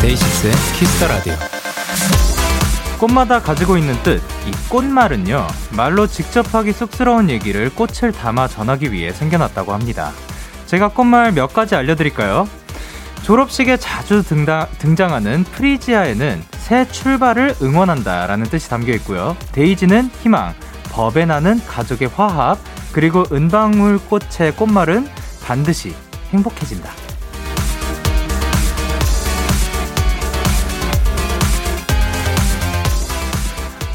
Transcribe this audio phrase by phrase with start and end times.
[0.00, 1.51] DAY6의 Kiss the 라디오.
[3.02, 9.10] 꽃마다 가지고 있는 뜻, 이 꽃말은요, 말로 직접 하기 쑥스러운 얘기를 꽃을 담아 전하기 위해
[9.10, 10.12] 생겨났다고 합니다.
[10.66, 12.48] 제가 꽃말 몇 가지 알려드릴까요?
[13.24, 19.36] 졸업식에 자주 등다, 등장하는 프리지아에는 새 출발을 응원한다 라는 뜻이 담겨 있고요.
[19.50, 20.54] 데이지는 희망,
[20.92, 22.56] 버베나는 가족의 화합,
[22.92, 25.08] 그리고 은방울 꽃의 꽃말은
[25.44, 25.92] 반드시
[26.30, 27.01] 행복해진다.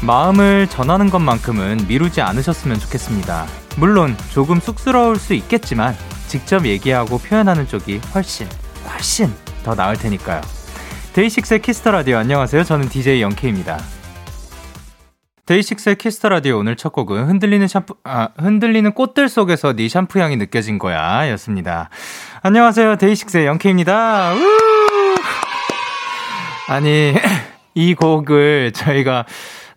[0.08, 3.44] 마음을 전하는 것만큼은 미루지 않으셨으면 좋겠습니다.
[3.76, 5.94] 물론 조금 쑥스러울 수 있겠지만
[6.28, 8.48] 직접 얘기하고 표현하는 쪽이 훨씬
[8.90, 9.30] 훨씬
[9.62, 10.40] 더 나을 테니까요.
[11.12, 12.64] DAY6의 Kiss the 라디오 안녕하세요.
[12.64, 13.78] 저는 DJ Young K입니다.
[15.44, 20.20] DAY6의 Kiss the 라디오 오늘 첫 곡은 흔들리는 샴푸 아 흔들리는 꽃들 속에서 네 샴푸
[20.20, 21.90] 향이 느껴진 거야였습니다.
[22.40, 22.96] 안녕하세요.
[22.96, 24.32] 데이식스의 영케입니다.
[26.66, 27.14] 아니
[27.74, 29.26] 이 곡을 저희가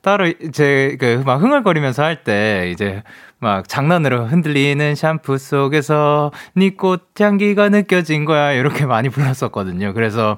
[0.02, 3.04] 따로 이제 그 막 흥얼거리면서 할 때 이제
[3.40, 9.94] 막 장난으로 흔들리는 샴푸 속에서 네 꽃향기가 느껴진 거야 이렇게 많이 불렀었거든요.
[9.94, 10.38] 그래서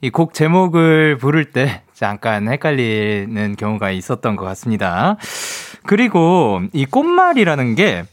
[0.00, 5.16] 이 곡 제목을 부를 때 잠깐 헷갈리는 경우가 있었던 것 같습니다.
[5.86, 8.04] 그리고 이 꽃말이라는 게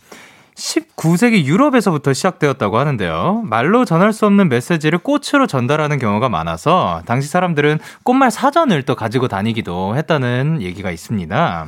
[0.62, 3.42] 19세기 유럽에서부터 시작되었다고 하는데요.
[3.46, 9.28] 말로 전할 수 없는 메시지를 꽃으로 전달하는 경우가 많아서 당시 사람들은 꽃말 사전을 또 가지고
[9.28, 11.68] 다니기도 했다는 얘기가 있습니다.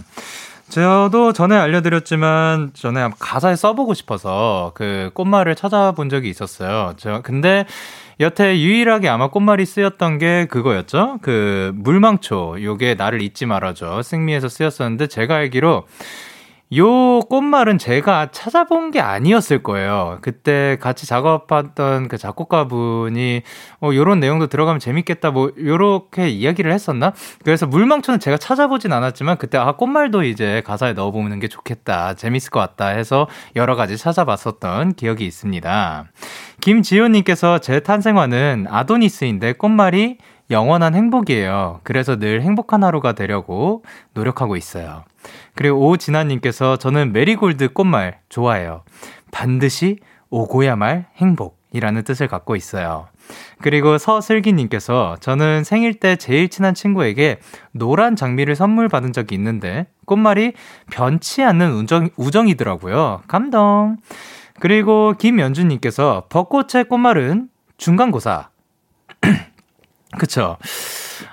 [0.69, 6.93] 저도 전에 알려드렸지만 전에 가사에 써보고 싶어서 그 꽃말을 찾아본 적이 있었어요.
[6.97, 7.65] 저 근데
[8.19, 11.19] 여태 유일하게 아마 꽃말이 쓰였던 게 그거였죠.
[11.21, 15.85] 그 물망초 요게 나를 잊지 말아줘 승미에서 쓰였었는데 제가 알기로
[16.77, 20.19] 요 꽃말은 제가 찾아본 게 아니었을 거예요.
[20.21, 23.41] 그때 같이 작업했던 그 작곡가분이
[23.81, 27.13] 어 요런 내용도 들어가면 재밌겠다 뭐 요렇게 이야기를 했었나?
[27.43, 32.13] 그래서 물망초는 제가 찾아보진 않았지만 그때 아 꽃말도 이제 가사에 넣어 보는 게 좋겠다.
[32.15, 36.05] 재밌을 것 같다 해서 여러 가지 찾아봤었던 기억이 있습니다.
[36.61, 40.17] 김지효님께서 제 탄생화는 아도니스인데 꽃말이
[40.49, 41.79] 영원한 행복이에요.
[41.83, 43.83] 그래서 늘 행복한 하루가 되려고
[44.13, 45.03] 노력하고 있어요.
[45.55, 48.83] 그리고 오진아님께서 저는 메리골드 꽃말 좋아해요.
[49.31, 49.97] 반드시
[50.29, 53.07] 오고야 말 행복이라는 뜻을 갖고 있어요.
[53.61, 57.39] 그리고 서슬기님께서 저는 생일 때 제일 친한 친구에게
[57.71, 60.53] 노란 장미를 선물 받은 적이 있는데 꽃말이
[60.91, 63.21] 변치 않는 우정, 우정이더라고요.
[63.27, 63.97] 감동.
[64.59, 68.49] 그리고 김연주님께서 벚꽃의 꽃말은 중간고사.
[70.17, 70.57] 그쵸.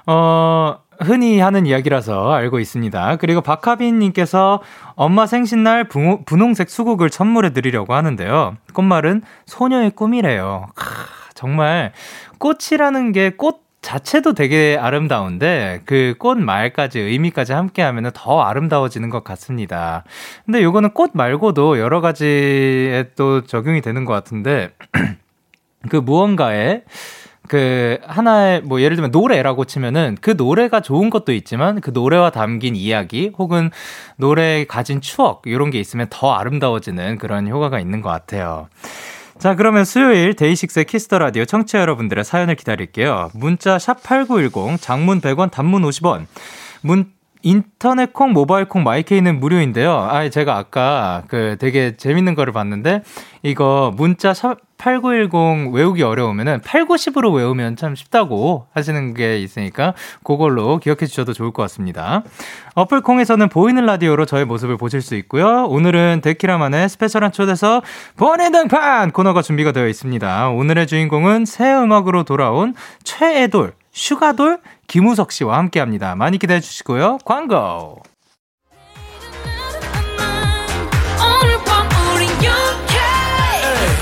[0.06, 3.16] 어, 흔히 하는 이야기라서 알고 있습니다.
[3.16, 4.60] 그리고 박하빈님께서
[4.96, 8.56] 엄마 생신날 분홍색 수국을 선물해 드리려고 하는데요.
[8.74, 10.66] 꽃말은 소녀의 꿈이래요.
[10.76, 10.84] 하,
[11.34, 11.92] 정말
[12.38, 19.24] 꽃이라는 게 꽃 자체도 되게 아름다운데 그 꽃 말까지 의미까지 함께 하면 더 아름다워지는 것
[19.24, 20.04] 같습니다.
[20.44, 24.72] 근데 요거는 꽃 말고도 여러 가지에 또 적용이 되는 것 같은데
[25.88, 26.82] 그 무언가에
[27.50, 32.76] 그 하나의 뭐 예를 들면 노래라고 치면은 그 노래가 좋은 것도 있지만 그 노래에 담긴
[32.76, 33.72] 이야기 혹은
[34.18, 38.68] 노래에 가진 추억 이런 게 있으면 더 아름다워지는 그런 효과가 있는 것 같아요.
[39.40, 43.30] 자, 그러면 수요일 데이식스의 키스 더 라디오 청취자 여러분들의 사연을 기다릴게요.
[43.34, 46.26] 문자 샵 8910 장문 100원 단문 50원.
[46.82, 47.06] 문
[47.42, 49.92] 인터넷 콩, 모바일 콩, 마이케이는 무료인데요.
[49.92, 53.02] 아, 제가 아까 그 되게 재밌는 거를 봤는데
[53.42, 61.06] 이거 문자 샵 8910 외우기 어려우면은 890으로 외우면 참 쉽다고 하시는 게 있으니까 그걸로 기억해
[61.06, 62.22] 주셔도 좋을 것 같습니다.
[62.74, 65.66] 어플 콩에서는 보이는 라디오로 저의 모습을 보실 수 있고요.
[65.66, 67.82] 오늘은 데키라만의 스페셜한 초대석
[68.16, 70.48] 번외 등판 코너가 준비가 되어 있습니다.
[70.48, 74.60] 오늘의 주인공은 새 음악으로 돌아온 최애돌 슈가돌
[74.90, 76.16] 김우석 씨와 함께 합니다.
[76.16, 77.18] 많이 기대해 주시고요.
[77.24, 78.02] 광고!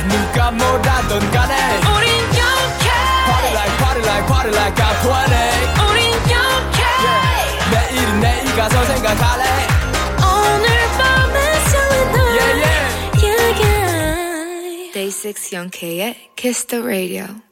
[0.09, 1.55] 누가 뭐라던 간에
[1.95, 2.09] 우린
[2.41, 2.89] 영케
[3.27, 7.69] Party like party like party like I'm 20 우린 영케 yeah.
[7.71, 9.45] 내일은 내일 가서 생각할래
[10.25, 11.37] 오늘 밤에
[11.69, 12.81] 설레는 yeah, yeah.
[13.23, 14.93] yeah, yeah.
[14.95, 17.48] Day 6 영케의 Kiss the Radio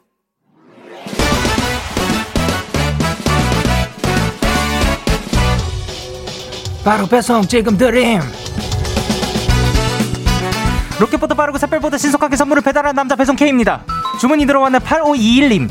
[6.86, 8.20] 바로 배송 지금 드림
[11.00, 13.82] 로켓보다 빠르고 샛별보다 신속하게 선물을 배달하는 남자 배송 K입니다.
[14.20, 15.68] 주문이 들어왔는 8521님.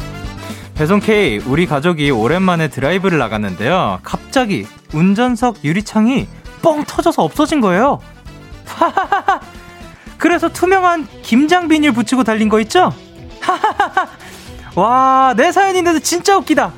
[0.73, 3.99] 배송 K, 우리 가족이 오랜만에 드라이브를 나갔는데요.
[4.03, 6.27] 갑자기 운전석 유리창이
[6.61, 8.01] 뻥 터져서 없어진 거예요.
[10.17, 12.93] 그래서 투명한 김장 비닐 붙이고 달린 거 있죠?
[14.75, 16.73] 와, 내 사연인데도 진짜 웃기다.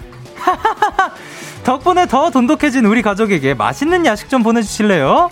[1.68, 5.30] 덕분에 더 돈독해진 우리 가족에게 맛있는 야식 좀 보내주실래요?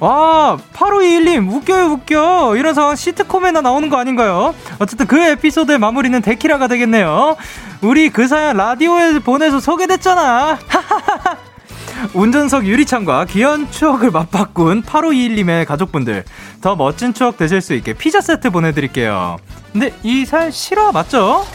[0.00, 2.56] 와, 8521님, 웃겨요, 웃겨.
[2.56, 4.56] 이런 상황 시트콤에나 나오는 거 아닌가요?
[4.80, 7.36] 어쨌든 그 에피소드의 마무리는 데키라가 되겠네요.
[7.80, 10.58] 우리 그 사연 라디오에 보내서 소개됐잖아.
[12.12, 16.24] 운전석 유리창과 귀여운 추억을 맞바꾼 8521님의 가족분들.
[16.60, 19.36] 더 멋진 추억 되실 수 있게 피자 세트 보내드릴게요.
[19.72, 21.46] 근데 이 사연 실화 맞죠?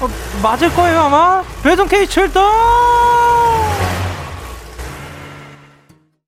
[0.00, 0.08] 어,
[0.42, 1.42] 맞을 거예요, 아마?
[1.62, 2.42] 배송 K 출동!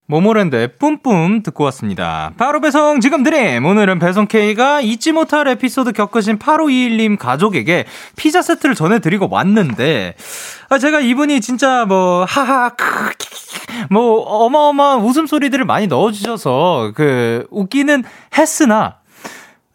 [0.07, 2.33] 모모랜드의 뿜뿜 듣고 왔습니다.
[2.37, 3.65] 바로 배송 지금 드림!
[3.65, 7.85] 오늘은 배송 K가 잊지 못할 에피소드 겪으신 8521님 가족에게
[8.17, 10.17] 피자 세트를 전해드리고 왔는데,
[10.69, 12.85] 아, 제가 이분이 진짜 뭐, 하하, 크,
[13.89, 18.03] 뭐, 어마어마한 웃음소리들을 많이 넣어주셔서, 그, 웃기는
[18.37, 18.97] 했으나,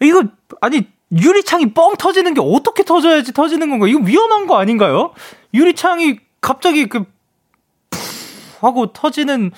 [0.02, 0.24] 이거,
[0.60, 3.88] 아니, 유리창이 뻥 터지는 게 어떻게 터져야지 터지는 건가?
[3.88, 5.12] 이거 위험한 거 아닌가요?
[5.54, 7.06] 유리창이 갑자기 그,
[8.62, 9.52] 하고 터지는,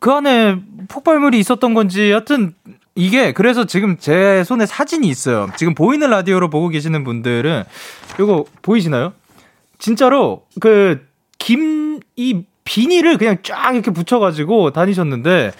[0.00, 0.56] 그 안에
[0.88, 2.54] 폭발물이 있었던 건지 여튼
[2.94, 5.48] 이게 그래서 지금 제 손에 사진이 있어요.
[5.56, 7.64] 지금 보이는 라디오로 보고 계시는 분들은
[8.20, 9.12] 이거 보이시나요?
[9.78, 11.08] 진짜로 그
[11.38, 15.52] 김 이 비닐을 그냥 쫙 이렇게 붙여가지고 다니셨는데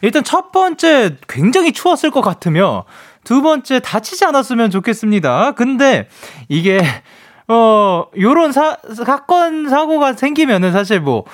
[0.00, 2.84] 일단 첫 번째 굉장히 추웠을 것 같으며
[3.24, 5.52] 두 번째 다치지 않았으면 좋겠습니다.
[5.52, 6.08] 근데
[6.48, 6.80] 이게
[7.48, 11.24] 어 요런 사, 사건 사고가 생기면은 사실 뭐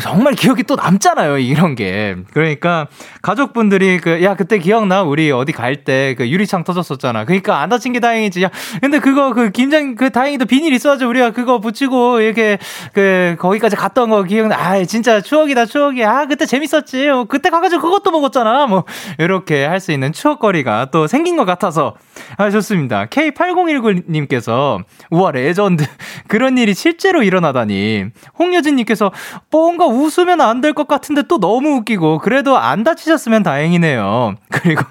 [0.00, 2.16] 정말 기억이 또 남잖아요, 이런 게.
[2.32, 2.86] 그러니까
[3.20, 5.02] 가족분들이 그, 야, 그때 기억나?
[5.02, 7.24] 우리 어디 갈 때 그 유리창 터졌었잖아.
[7.24, 8.42] 그러니까 안 다친 게 다행이지.
[8.42, 8.50] 야,
[8.80, 12.58] 근데 그거 그 김장, 그 다행히도 비닐 있어가지고 우리가 그거 붙이고 이렇게
[12.92, 14.56] 그 거기까지 갔던 거 기억나.
[14.56, 16.10] 아, 진짜 추억이다, 추억이야.
[16.10, 17.08] 아, 그때 재밌었지.
[17.08, 18.66] 어, 그때 가가지고 그것도 먹었잖아.
[18.66, 18.84] 뭐,
[19.18, 21.96] 이렇게 할 수 있는 추억거리가 또 생긴 것 같아서.
[22.36, 23.06] 아, 좋습니다.
[23.06, 25.84] K8019님께서, 우와, 레전드.
[26.28, 28.04] 그런 일이 실제로 일어나다니.
[28.38, 29.10] 홍여진님께서,
[29.52, 34.34] 뭔가 웃으면 안 될 것 같은데 또 너무 웃기고 그래도 안 다치셨으면 다행이네요.
[34.50, 34.82] 그리고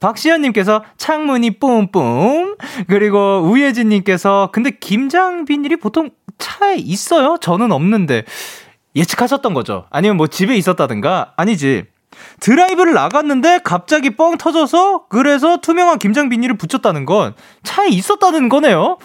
[0.00, 2.56] 박시현님께서 창문이 뿜뿜.
[2.88, 7.36] 그리고 우예진님께서 근데 김장 비닐이 보통 차에 있어요?
[7.40, 8.24] 저는 없는데
[8.96, 9.86] 예측하셨던 거죠?
[9.90, 11.32] 아니면 뭐 집에 있었다든가?
[11.36, 11.84] 아니지.
[12.40, 18.98] 드라이브를 나갔는데 갑자기 뻥 터져서 그래서 투명한 김장 비닐을 붙였다는 건 차에 있었다는 거네요.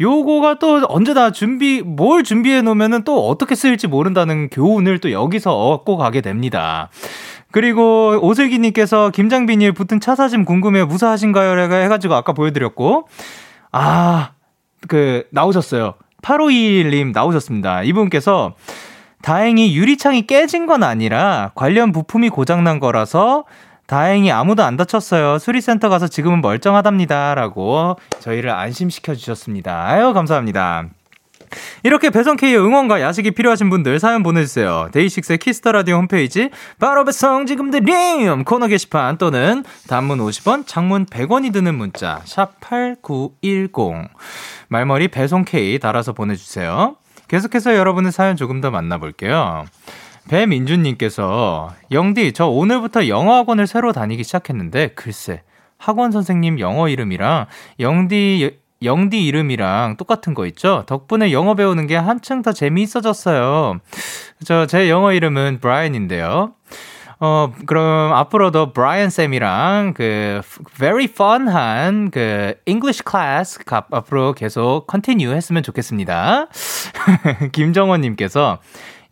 [0.00, 5.96] 요거가 또 언제나 준비, 뭘 준비해 놓으면은 또 어떻게 쓰일지 모른다는 교훈을 또 여기서 얻고
[5.96, 6.90] 가게 됩니다.
[7.50, 11.72] 그리고 오슬기님께서 김장비닐 붙은 차 사진 궁금해 무사하신가요?
[11.72, 13.06] 해가지고 아까 보여드렸고,
[13.70, 14.30] 아,
[14.88, 15.94] 그, 나오셨어요.
[16.22, 17.82] 8521님 나오셨습니다.
[17.82, 18.54] 이분께서
[19.22, 23.44] 다행히 유리창이 깨진 건 아니라 관련 부품이 고장난 거라서
[23.86, 25.38] 다행히 아무도 안 다쳤어요.
[25.38, 27.34] 수리센터 가서 지금은 멀쩡하답니다.
[27.34, 29.86] 라고 저희를 안심시켜 주셨습니다.
[29.86, 30.86] 아유, 감사합니다.
[31.84, 34.88] 이렇게 배송K의 응원과 야식이 필요하신 분들 사연 보내주세요.
[34.92, 36.50] 데이식스의 키스 더 라디오 홈페이지
[36.80, 44.08] 바로 배송 지금 드림 코너 게시판 또는 단문 50원, 장문 100원이 드는 문자 샵 #8910
[44.68, 46.96] 말머리 배송K 달아서 보내주세요.
[47.28, 49.66] 계속해서 여러분의 사연 조금 더 만나볼게요.
[50.28, 55.42] 배민준님께서 영디 저 오늘부터 영어 학원을 새로 다니기 시작했는데 글쎄
[55.78, 57.46] 학원 선생님 영어 이름이랑
[57.80, 60.84] 영디 영디 이름이랑 똑같은 거 있죠?
[60.86, 63.78] 덕분에 영어 배우는 게 한층 더 재미있어졌어요.
[64.44, 66.52] 저 제 영어 이름은 브라이언인데요.
[67.20, 70.42] 어, 그럼 앞으로도 브라이언 쌤이랑 그
[70.76, 76.48] very fun한 그 English class 앞으로 계속 continue 했으면 좋겠습니다.
[77.52, 78.58] 김정원 님께서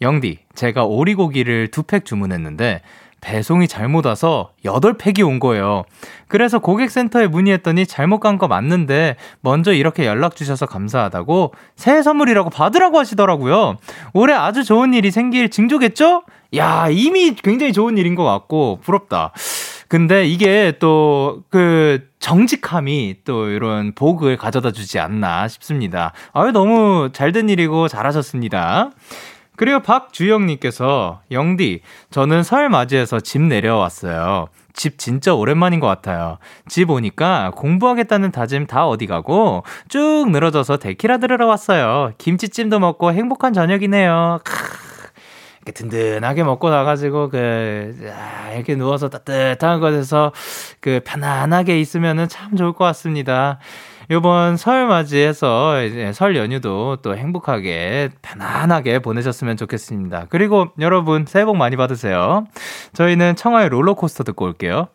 [0.02, 2.82] 영디, 제가 오리고기를 두 팩 주문했는데
[3.20, 5.84] 배송이 잘못 와서 8팩이 온 거예요.
[6.26, 12.98] 그래서 고객센터에 문의했더니 잘못 간 거 맞는데 먼저 이렇게 연락 주셔서 감사하다고 새해 선물이라고 받으라고
[12.98, 13.76] 하시더라고요.
[14.12, 16.24] 올해 아주 좋은 일이 생길 징조겠죠?
[16.56, 19.32] 야, 이미 굉장히 좋은 일인 것 같고 부럽다.
[19.88, 26.12] 근데 이게 또 그 정직함이 또 이런 복을 가져다 주지 않나 싶습니다.
[26.32, 28.90] 아유, 너무 잘 된 일이고 잘하셨습니다.
[29.56, 34.48] 그리고 박주영님께서 영디 저는 설 맞이해서 집 내려왔어요.
[34.72, 36.38] 집 진짜 오랜만인 것 같아요.
[36.68, 42.12] 집 오니까 공부하겠다는 다짐 다 어디 가고 쭉 늘어져서 데키라 들으러 왔어요.
[42.18, 44.40] 김치찜도 먹고 행복한 저녁이네요.
[44.44, 44.52] 크.
[45.64, 50.32] 이렇게 든든하게 먹고 나가지고 그 아, 이렇게 누워서 따뜻한 곳에서
[50.80, 53.60] 그 편안하게 있으면은 참 좋을 것 같습니다.
[54.10, 60.26] 요번 설 맞이해서 이제 설 연휴도 또 행복하게 편안하게 보내셨으면 좋겠습니다.
[60.28, 62.46] 그리고 여러분 새해 복 많이 받으세요.
[62.92, 64.88] 저희는 청하의 롤러코스터 듣고 올게요.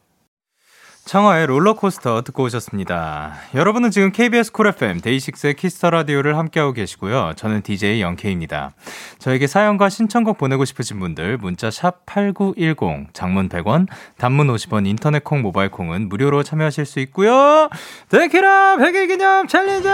[1.07, 3.33] 청하의 롤러코스터 듣고 오셨습니다.
[3.55, 7.31] 여러분은 지금 KBS 쿨 FM 데이식스의 키스 더 라디오를 함께하고 계시고요.
[7.37, 8.71] 저는 DJ 영케입니다.
[9.17, 13.87] 저에게 사연과 신청곡 보내고 싶으신 분들 문자 샵 8910 장문 100원,
[14.17, 17.69] 단문 50원, 인터넷 콩, 모바일 콩은 무료로 참여하실 수 있고요.
[18.09, 19.87] 데키라 100일 기념 챌린지!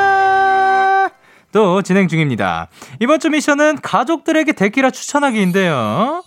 [1.51, 2.69] 또 진행 중입니다.
[2.99, 6.23] 이번 주 미션은 가족들에게 데키라 추천하기인데요.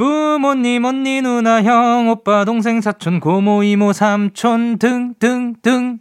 [0.00, 5.98] 부모님, 언니, 누나, 형, 오빠, 동생, 사촌, 고모, 이모, 삼촌 등등등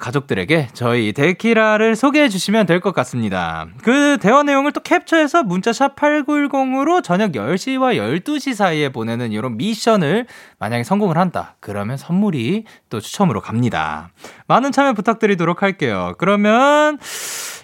[0.00, 3.66] 가족들에게 저희 데키라를 소개해 주시면 될 것 같습니다.
[3.82, 10.26] 그 대화 내용을 또 캡처해서 문자샵 8910으로 저녁 10시와 12시 사이에 보내는 이런 미션을
[10.58, 11.56] 만약에 성공을 한다.
[11.60, 14.10] 그러면 선물이 또 추첨으로 갑니다.
[14.48, 16.14] 많은 참여 부탁드리도록 할게요.
[16.18, 16.98] 그러면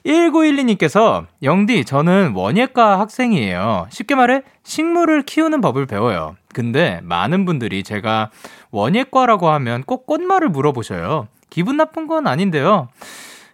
[0.04, 3.86] 1912님께서 영디 저는 원예과 학생이에요.
[3.90, 6.36] 쉽게 말해 식물을 키우는 법을 배워요.
[6.52, 8.30] 근데 많은 분들이 제가
[8.70, 11.28] 원예과라고 하면 꼭 꽃말을 물어보셔요.
[11.56, 12.88] 기분 나쁜 건 아닌데요.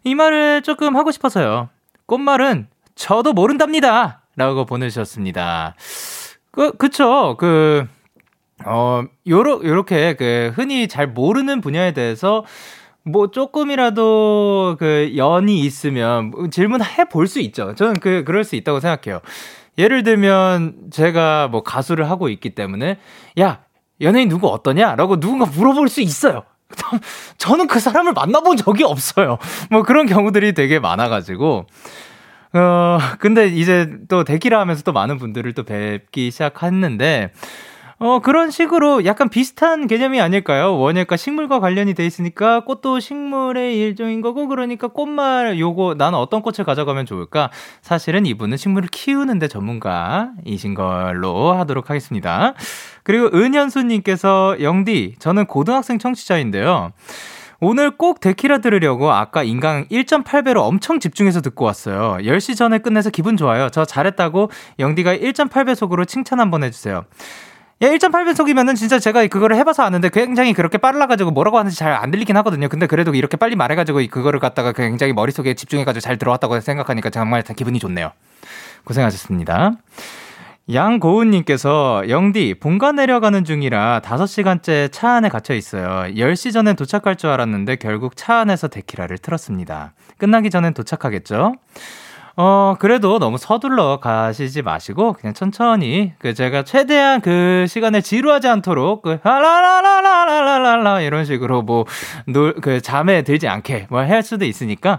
[0.03, 1.69] 이 말을 조금 하고 싶어서요.
[2.07, 2.67] 꽃말은
[2.97, 4.23] 저도 모른답니다.
[4.35, 5.77] 라고 보내주셨습니다.
[6.51, 7.37] 그, 그쵸.
[7.39, 7.87] 그,
[8.65, 12.45] 어, 요러, 요렇게 그 흔히 잘 모르는 분야에 대해서
[13.05, 17.77] 뭐 조금이라도 그 연이 있으면 질문해 볼 수 있죠.
[17.77, 19.21] 저는 그 그럴 수 있다고 생각해요.
[19.79, 22.99] 예를 들면 제가 뭐 가수를 하고 있기 때문에
[23.39, 23.61] 야
[24.01, 26.43] 연예인 누구 어떠냐 라고 누군가 물어볼 수 있어요.
[27.39, 29.39] 저는 그 사람을 만나본 적이 없어요.
[29.71, 31.67] 뭐 그런 경우들이 되게 많아가지고
[32.55, 37.33] 어 근데 이제 또 대기라 하면서 또 많은 분들을 또 뵙기 시작했는데
[38.03, 40.77] 어, 그런 식으로 약간 비슷한 개념이 아닐까요?
[40.77, 46.65] 원예과 식물과 관련이 돼 있으니까 꽃도 식물의 일종인 거고, 그러니까 꽃말 요거 나는 어떤 꽃을
[46.67, 47.51] 가져가면 좋을까?
[47.81, 52.55] 사실은 이분은 식물을 키우는데 전문가이신 걸로 하도록 하겠습니다.
[53.05, 56.91] 그리고 은현수 님께서 영디, 저는 고등학생 청취자인데요.
[57.61, 62.17] 오늘 꼭 데키라 들으려고 아까 인강 1.8배로 엄청 집중해서 듣고 왔어요.
[62.23, 63.69] 10시 전에 끝내서 기분 좋아요.
[63.71, 67.05] 저 잘했다고 영디가 1.8배 속으로 칭찬 한번 해주세요.
[67.83, 72.37] 야, 1.8배속이면은 진짜 제가 그거를 해봐서 아는데 굉장히 그렇게 빨라가지고 뭐라고 하는지 잘 안 들리긴
[72.39, 72.69] 하거든요.
[72.69, 77.79] 근데 그래도 이렇게 빨리 말해가지고 그거를 갖다가 굉장히 머릿속에 집중해가지고 잘 들어왔다고 생각하니까 정말 기분이
[77.81, 78.13] 좋네요.
[78.85, 79.73] 고생하셨습니다.
[80.73, 86.13] 양고은님께서 영디 본가 내려가는 중이라 5시간째 차 안에 갇혀 있어요.
[86.15, 89.93] 10시 전에 도착할 줄 알았는데 결국 차 안에서 데키라를 틀었습니다.
[90.19, 91.57] 끝나기 전엔 도착하겠죠?
[92.37, 99.03] 어, 그래도 너무 서둘러 가시지 마시고, 그냥 천천히, 그, 제가 최대한 그 시간에 지루하지 않도록,
[99.03, 101.85] 그, 라라라라라라라, 이런 식으로 뭐,
[102.27, 104.99] 놀, 그, 잠에 들지 않게, 뭐, 할 수도 있으니까,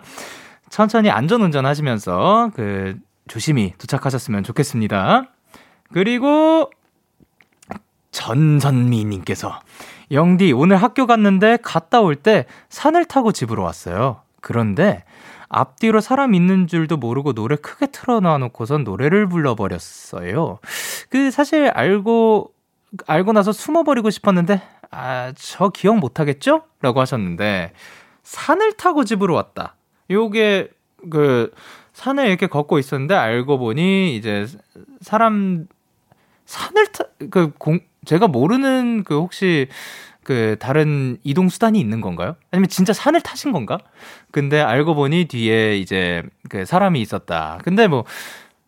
[0.70, 2.98] 천천히 안전 운전하시면서, 그,
[3.28, 5.24] 조심히 도착하셨으면 좋겠습니다.
[5.92, 6.70] 그리고,
[8.12, 9.60] 전선미님께서,
[10.12, 14.22] 영디, 오늘 학교 갔는데 갔다 올 때 산을 타고 집으로 왔어요.
[14.40, 15.04] 그런데,
[15.54, 20.60] 앞뒤로 사람 있는 줄도 모르고 노래 크게 틀어놔 놓고선 노래를 불러버렸어요.
[21.10, 22.52] 그 사실 알고
[23.08, 26.64] 알고 나서 숨어버리고 싶었는데 아 저 기억 못하겠죠?
[26.82, 27.74] 라고 하셨는데
[28.24, 29.76] 산을 타고 집으로 왔다.
[30.10, 30.70] 요게
[31.12, 31.52] 그
[31.94, 34.48] 산을 이렇게 걷고 있었는데 알고 보니 이제
[35.02, 35.68] 사람
[36.46, 39.68] 산을 타 그 공 제가 모르는 그 혹시
[40.24, 42.36] 그 다른 이동 수단이 있는 건가요?
[42.52, 43.78] 아니면 진짜 산을 타신 건가?
[44.32, 47.60] 근데 알고 보니 뒤에 이제 그 사람이 있었다.
[47.64, 48.06] 근데 뭐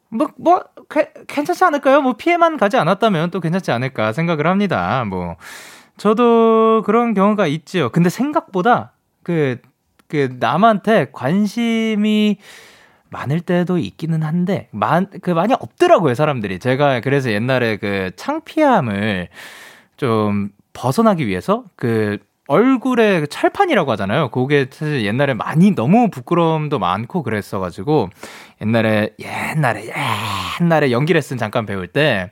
[0.10, 2.02] 뭐, 뭐, 게, 괜찮지 않을까요?
[2.02, 5.04] 뭐, 피해만 가지 않았다면 또 괜찮지 않을까 생각을 합니다.
[5.06, 5.36] 뭐,
[5.98, 7.90] 저도 그런 경우가 있지요.
[7.90, 8.94] 근데 생각보다
[9.24, 9.58] 그,
[10.08, 12.38] 그, 남한테 관심이
[13.10, 16.60] 많을 때도 있기는 한데, 만, 그, 많이 없더라고요, 사람들이.
[16.60, 19.30] 제가 그래서 옛날에 그 창피함을
[19.98, 24.30] 좀 벗어나기 위해서 그 얼굴에 그 찰판이라고 하잖아요.
[24.30, 28.10] 그게 사실 옛날에 많이 너무 부끄러움도 많고 그랬어가지고
[28.62, 29.92] 옛날에 옛날에
[30.62, 32.32] 옛날에 연기 레슨 잠깐 배울 때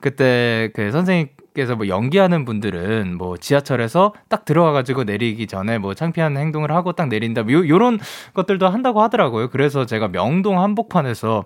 [0.00, 6.36] 그때 그 선생님 께서 뭐 연기하는 분들은 뭐 지하철에서 딱 들어와가지고 내리기 전에 뭐 창피한
[6.36, 7.42] 행동을 하고 딱 내린다.
[7.50, 7.98] 요, 요런
[8.34, 9.50] 것들도 한다고 하더라고요.
[9.50, 11.44] 그래서 제가 명동 한복판에서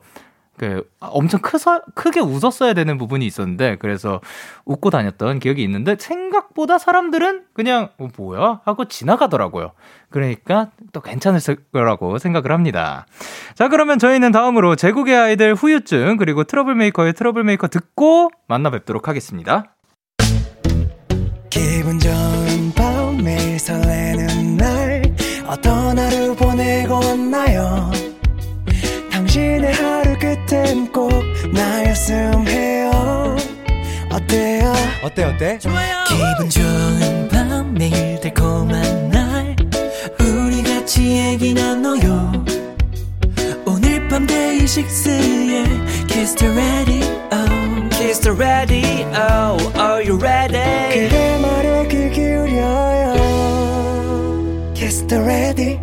[0.56, 4.20] 그 엄청 크서 크게 웃었어야 되는 부분이 있었는데 그래서
[4.64, 9.73] 웃고 다녔던 기억이 있는데 생각보다 사람들은 그냥 어, 뭐야 하고 지나가더라고요.
[10.11, 11.40] 그러니까 또 괜찮을
[11.73, 13.06] 거라고 생각을 합니다.
[13.54, 19.75] 자 그러면 저희는 다음으로 제국의 아이들 후유증 그리고 트러블메이커의 트러블메이커 듣고 만나 뵙도록 하겠습니다.
[21.50, 25.02] 기분 좋은 밤 매일 설레는 날
[25.46, 27.90] 어떤 하루 보내고 왔나요?
[29.11, 30.34] 당신의 하루 끝
[30.64, 31.11] 엔꼭
[31.52, 33.37] 나였음 해요.
[34.11, 34.73] 어때요?
[35.02, 35.59] 어때 어때?
[35.59, 36.04] 좋아요.
[36.09, 39.56] 기분 좋은 밤 매일 달콤한 날.
[40.21, 42.44] 우리 같이 얘기 나눠요.
[43.66, 45.64] 오늘 밤 데이식스의
[46.09, 47.14] Kiss the Radio.
[47.90, 49.56] Kiss the Radio.
[49.76, 51.09] Are you ready?
[51.09, 53.14] 그대 말에 귀 기울여요.
[54.75, 55.80] Kiss the Radio.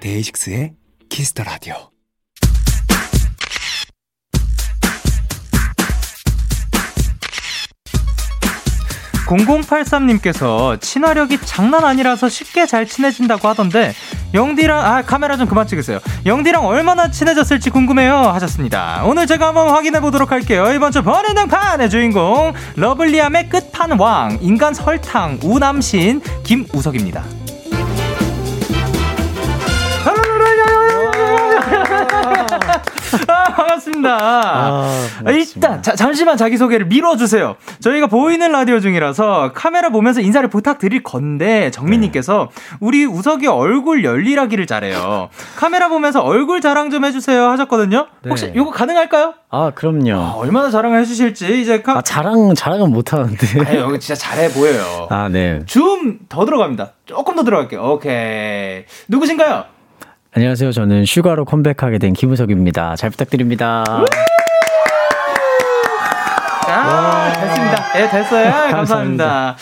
[0.00, 0.72] 데이식스의
[1.14, 1.76] 키스 더 라디오.
[9.28, 13.94] 0083님께서 친화력이 장난 아니라서 쉽게 잘 친해진다고 하던데
[14.34, 16.00] 영디랑 아 카메라 좀 그만 찍으세요.
[16.26, 19.04] 영디랑 얼마나 친해졌을지 궁금해요 하셨습니다.
[19.04, 20.72] 오늘 제가 한번 확인해 보도록 할게요.
[20.74, 27.43] 이번 주 번외등판의 주인공 lovely함의 끝판왕 인간 설탕 우남신 김우석입니다.
[33.28, 34.18] 아, 반갑습니다.
[34.20, 37.56] 아, 일단, 자, 잠시만 자기 소개를 밀어주세요.
[37.80, 42.76] 저희가 보이는 라디오 중이라서 카메라 보면서 인사를 부탁드릴 건데, 정민님께서 네.
[42.80, 45.28] 우리 우석이 얼굴 열일하기를 잘해요.
[45.56, 48.06] 카메라 보면서 얼굴 자랑 좀 해주세요 하셨거든요.
[48.22, 48.28] 네.
[48.30, 49.34] 혹시 이거 가능할까요?
[49.50, 50.14] 아, 그럼요.
[50.14, 51.82] 아, 얼마나 자랑을 해주실지, 이제.
[51.82, 51.98] 카...
[51.98, 53.46] 아, 자랑, 자랑은 못하는데.
[53.64, 55.06] 아, 여기 진짜 잘해 보여요.
[55.10, 55.60] 아, 네.
[55.66, 56.92] 줌더 들어갑니다.
[57.06, 57.80] 조금 더 들어갈게요.
[57.82, 58.84] 오케이.
[59.08, 59.73] 누구신가요?
[60.36, 60.72] 안녕하세요.
[60.72, 62.96] 저는 슈가로 컴백하게 된 김우석입니다.
[62.96, 63.84] 잘 부탁드립니다.
[66.66, 67.84] 아, 됐습니다.
[67.96, 68.50] 예, 네, 됐어요.
[68.74, 69.56] 감사합니다.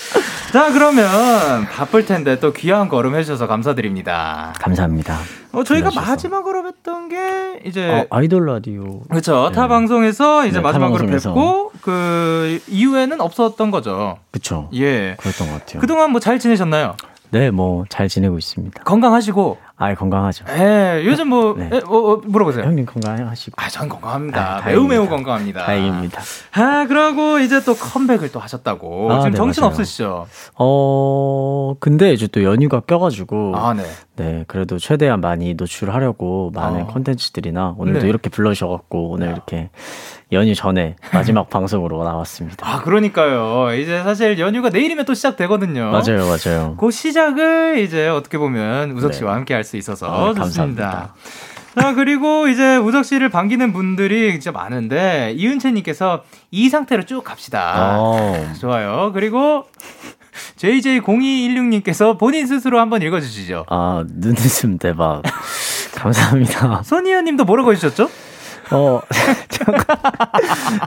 [0.52, 4.55] 자, 그러면 바쁠 텐데 또 귀한 걸음 해주셔서 감사드립니다.
[4.61, 5.19] 감사합니다.
[5.52, 9.00] 어, 저희가 마지막으로 뵀던 게 이제 어, 아이돌 라디오.
[9.11, 9.49] 그렇죠.
[9.50, 9.55] 네.
[9.55, 14.19] 타 방송에서 이제 네, 마지막으로 뵙고 그 이후에는 없었던 거죠.
[14.31, 14.71] 그렇죠.
[14.73, 15.17] 예.
[15.21, 15.81] 그랬던 것 같아요.
[15.81, 16.97] 그동안 뭐 잘 지내셨나요?
[17.31, 18.83] 네, 뭐 잘 지내고 있습니다.
[18.85, 20.45] 건강하시고 아, 건강하죠.
[20.57, 21.68] 예, 요즘 뭐, 네.
[21.73, 22.64] 에, 어, 어, 물어보세요.
[22.64, 23.61] 형님 건강하시고.
[23.61, 24.59] 아, 전 건강합니다.
[24.62, 25.64] 아, 매우 매우 건강합니다.
[25.64, 26.23] 다행입니다.
[26.53, 29.12] 아, 그러고 이제 또 컴백을 또 하셨다고.
[29.12, 29.71] 아, 지금 네, 정신 맞아요.
[29.73, 30.27] 없으시죠?
[30.55, 33.55] 어, 근데 이제 또 연휴가 껴가지고.
[33.57, 33.83] 아, 네.
[34.14, 37.77] 네, 그래도 최대한 많이 노출하려고 많은 콘텐츠들이나 어.
[37.79, 38.09] 오늘도 네.
[38.09, 39.33] 이렇게 불러주셔갖고 오늘 야.
[39.33, 39.71] 이렇게
[40.33, 42.66] 연휴 전에 마지막 방송으로 나왔습니다.
[42.68, 43.75] 아, 그러니까요.
[43.75, 45.90] 이제 사실 연휴가 내일이면 또 시작되거든요.
[45.90, 46.77] 맞아요, 맞아요.
[46.79, 49.35] 그 시작을 이제 어떻게 보면 우석 씨와 네.
[49.35, 50.43] 함께 할 수 있어서 아, 좋습니다.
[50.43, 51.15] 감사합니다.
[51.79, 57.99] 자, 그리고 이제 우석 씨를 반기는 분들이 진짜 많은데, 이은채님께서 이 상태로 쭉 갑시다.
[57.99, 58.15] 오.
[58.15, 58.53] 어.
[58.61, 59.11] 좋아요.
[59.15, 59.67] 그리고
[60.59, 63.67] JJ0216님께서 본인 스스로 한번 읽어주시죠.
[63.69, 65.23] 아, 눈웃음 대박.
[65.97, 66.83] 감사합니다.
[66.83, 68.11] 손희연 님도 뭐라고 해주셨죠?
[68.75, 69.01] 어,
[69.49, 69.97] 잠깐.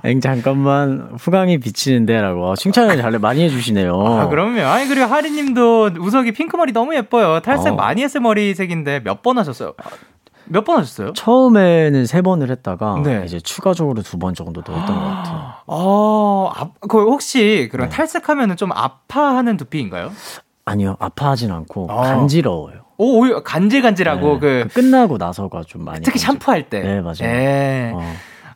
[0.03, 1.09] 엥, 잠깐만.
[1.17, 2.55] 후광이 비치는데 라고.
[2.55, 3.95] 칭찬을 잘 많이 해주시네요.
[3.99, 4.61] 아, 그럼요.
[4.61, 7.39] 아니, 그리고 하리 님도 우석이 핑크머리 너무 예뻐요.
[7.41, 7.75] 탈색 어.
[7.75, 9.73] 많이 했을 머리색인데 몇 번 하셨어요?
[10.47, 11.13] 몇 번 하셨어요?
[11.13, 13.23] 처음에는 세 번을 했다가 네.
[13.25, 15.37] 이제 추가적으로 두 번 정도 더 했던 것 같아요.
[15.67, 17.95] 아, 아, 그 혹시 그런 네.
[17.95, 20.11] 탈색하면은 좀 아파하는 두피인가요?
[20.65, 22.01] 아니요, 아파하진 않고 아.
[22.03, 22.84] 간지러워요.
[22.97, 26.27] 오, 오히려 간질간질하고 네, 그, 그, 끝나고 나서가 좀 많이 특히 간질...
[26.39, 26.79] 샴푸할 때.
[26.81, 27.15] 네, 맞아요.
[27.19, 27.91] 네.
[27.95, 28.01] 어.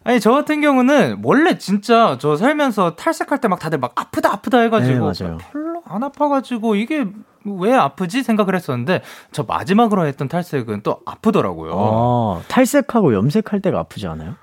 [0.06, 4.60] 아니 저 같은 경우는 원래 진짜 저 살면서 탈색할 때 막 다들 막 아프다 아프다
[4.60, 7.06] 해가지고 네, 별로 안 아파가지고 이게
[7.46, 11.72] 왜 아프지 생각을 했었는데 저 마지막으로 했던 탈색은 또 아프더라고요.
[11.76, 14.36] 아, 탈색하고 염색할 때가 아프지 않아요?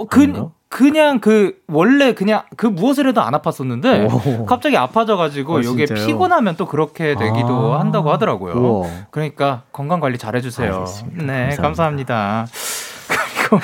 [0.00, 4.46] 어, 그, 그냥 그 원래 그냥 그 무엇을 해도 안 아팠었는데 오.
[4.46, 7.80] 갑자기 아파져가지고 어, 이게 피곤하면 또 그렇게 되기도 아.
[7.80, 8.54] 한다고 하더라고요.
[8.54, 8.88] 우와.
[9.10, 10.72] 그러니까 건강 관리 잘 해주세요.
[10.72, 11.24] 알겠습니다.
[11.24, 12.46] 네, 감사합니다.
[12.46, 12.46] 감사합니다.
[13.48, 13.60] 그리고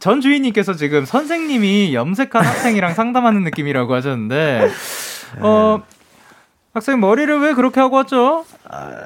[0.00, 4.68] 전 주인님께서 지금 선생님이 염색한 학생이랑 상담하는 느낌이라고 하셨는데
[5.40, 5.80] 어
[6.74, 8.44] 학생 머리를 왜 그렇게 하고 왔죠?
[8.68, 8.96] 아,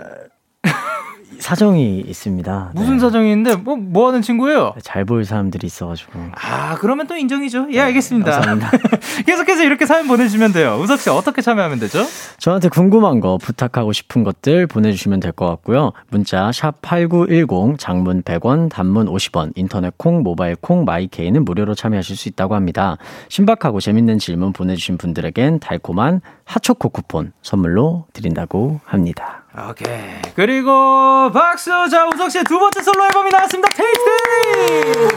[1.38, 2.70] 사정이 있습니다.
[2.74, 2.98] 무슨 네.
[3.00, 4.74] 사정이 있는데 뭐, 뭐 하는 친구예요?
[4.82, 6.12] 잘 보일 사람들이 있어가지고.
[6.34, 7.68] 아 그러면 또 인정이죠.
[7.72, 8.30] 예 알겠습니다.
[8.30, 8.70] 감사합니다.
[9.26, 10.78] 계속해서 이렇게 사연 보내주시면 돼요.
[10.82, 12.04] 우석 씨 어떻게 참여하면 되죠?
[12.38, 15.92] 저한테 궁금한 거 부탁하고 싶은 것들 보내주시면 될 것 같고요.
[16.10, 22.28] 문자 샵 #8910 장문 100원, 단문 50원, 인터넷 콩, 모바일 콩, 마이케이는 무료로 참여하실 수
[22.28, 22.96] 있다고 합니다.
[23.28, 29.43] 신박하고 재밌는 질문 보내주신 분들에겐 달콤한 핫초코 쿠폰 선물로 드린다고 합니다.
[29.56, 30.20] 오케이.
[30.34, 31.70] 그리고 박수!
[31.88, 33.68] 자, 우석 씨의 두 번째 솔로 앨범이 나왔습니다.
[33.68, 35.14] Tasty!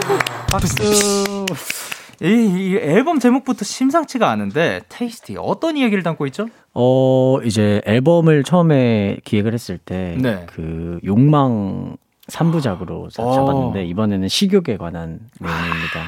[0.52, 1.46] 박수!
[2.22, 6.50] 이, 이 앨범 제목부터 심상치가 않은데 Tasty 어떤 이야기를 담고 있죠?
[6.74, 10.46] 어 이제 앨범을 처음에 기획을 했을 때그 네.
[10.48, 11.96] 그 욕망
[12.28, 13.34] 3부작으로 아.
[13.34, 16.02] 잡았는데 이번에는 식욕에 관한 내용입니다.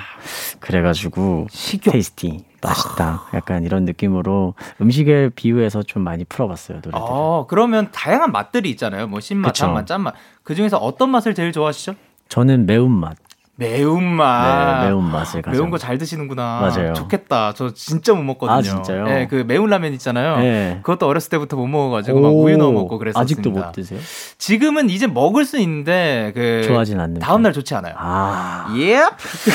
[0.59, 1.91] 그래가지고 식욕.
[1.93, 6.91] 테이스티 맛있다 약간 이런 느낌으로 음식에 비유해서 좀 많이 풀어봤어요 노래들.
[6.93, 9.07] 어, 그러면 다양한 맛들이 있잖아요.
[9.07, 10.13] 뭐 신맛, 단맛, 짠맛.
[10.43, 11.95] 그 중에서 어떤 맛을 제일 좋아하시죠?
[12.27, 13.17] 저는 매운 맛.
[13.59, 14.81] 매운맛.
[14.83, 15.51] 네, 매운맛을 가장.
[15.57, 16.59] 매운 거 잘 드시는구나.
[16.61, 16.93] 맞아요.
[16.93, 17.53] 좋겠다.
[17.55, 18.57] 저 진짜 못 먹거든요.
[18.57, 19.05] 아, 진짜요?
[19.05, 20.37] 네, 그 매운 라면 있잖아요.
[20.37, 20.79] 네.
[20.83, 23.21] 그것도 어렸을 때부터 못 먹어가지고 막 우유 넣어 먹고 그랬었습니다.
[23.21, 23.99] 아직도 못 드세요?
[24.37, 27.19] 지금은 이제 먹을 수 있는데 그 좋아하진 않는.
[27.19, 27.93] 다음 날 좋지 않아요.
[27.97, 28.73] 아.
[28.77, 29.01] 예.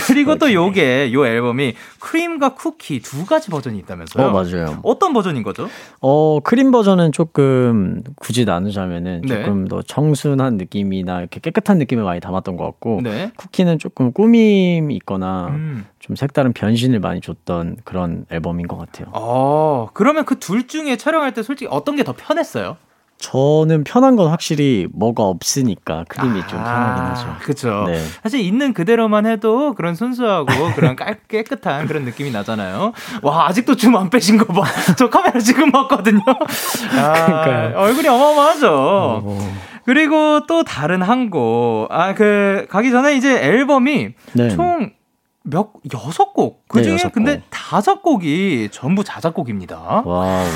[0.06, 4.26] 그리고 또 요게 요 앨범이 크림과 쿠키 두 가지 버전이 있다면서요?
[4.26, 4.78] 어, 맞아요.
[4.82, 5.68] 어떤 버전인 거죠?
[6.00, 9.28] 어, 크림 버전은 조금 굳이 나누자면은 네.
[9.28, 13.32] 조금 더 청순한 느낌이나 이렇게 깨끗한 느낌을 많이 담았던 것 같고 네.
[13.36, 15.86] 쿠키는 조금 꾸밈이 있거나 음.
[15.98, 19.06] 좀 색다른 변신을 많이 줬던 그런 앨범인 것 같아요.
[19.12, 22.76] 어, 그러면 그 둘 중에 촬영할 때 솔직히 어떤 게 더 편했어요?
[23.16, 27.36] 저는 편한 건 확실히 뭐가 없으니까 크림이 아, 좀 편하긴 하죠.
[27.40, 27.84] 그렇죠.
[27.86, 28.02] 네.
[28.22, 32.92] 사실 있는 그대로만 해도 그런 순수하고 그런 깔, 깨끗한 그런 느낌이 나잖아요.
[33.22, 34.62] 와 아직도 좀 안 빼신 거 봐.
[34.98, 36.20] 저 카메라 지금 봤거든요.
[36.98, 38.68] 아, 얼굴이 어마어마하죠.
[38.72, 39.54] 어.
[39.84, 41.88] 그리고 또 다른 한 곡.
[41.90, 44.48] 아 그 가기 전에 이제 앨범이 네.
[44.50, 44.92] 총
[45.42, 46.66] 몇, 여섯 곡.
[46.68, 50.02] 그 중에 네, 근데 다섯 곡이 전부 자작곡입니다.
[50.04, 50.46] 와우.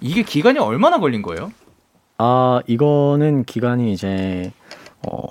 [0.00, 1.52] 이게 기간이 얼마나 걸린 거예요?
[2.18, 4.52] 아, 이거는 기간이 이제,
[5.06, 5.26] 어,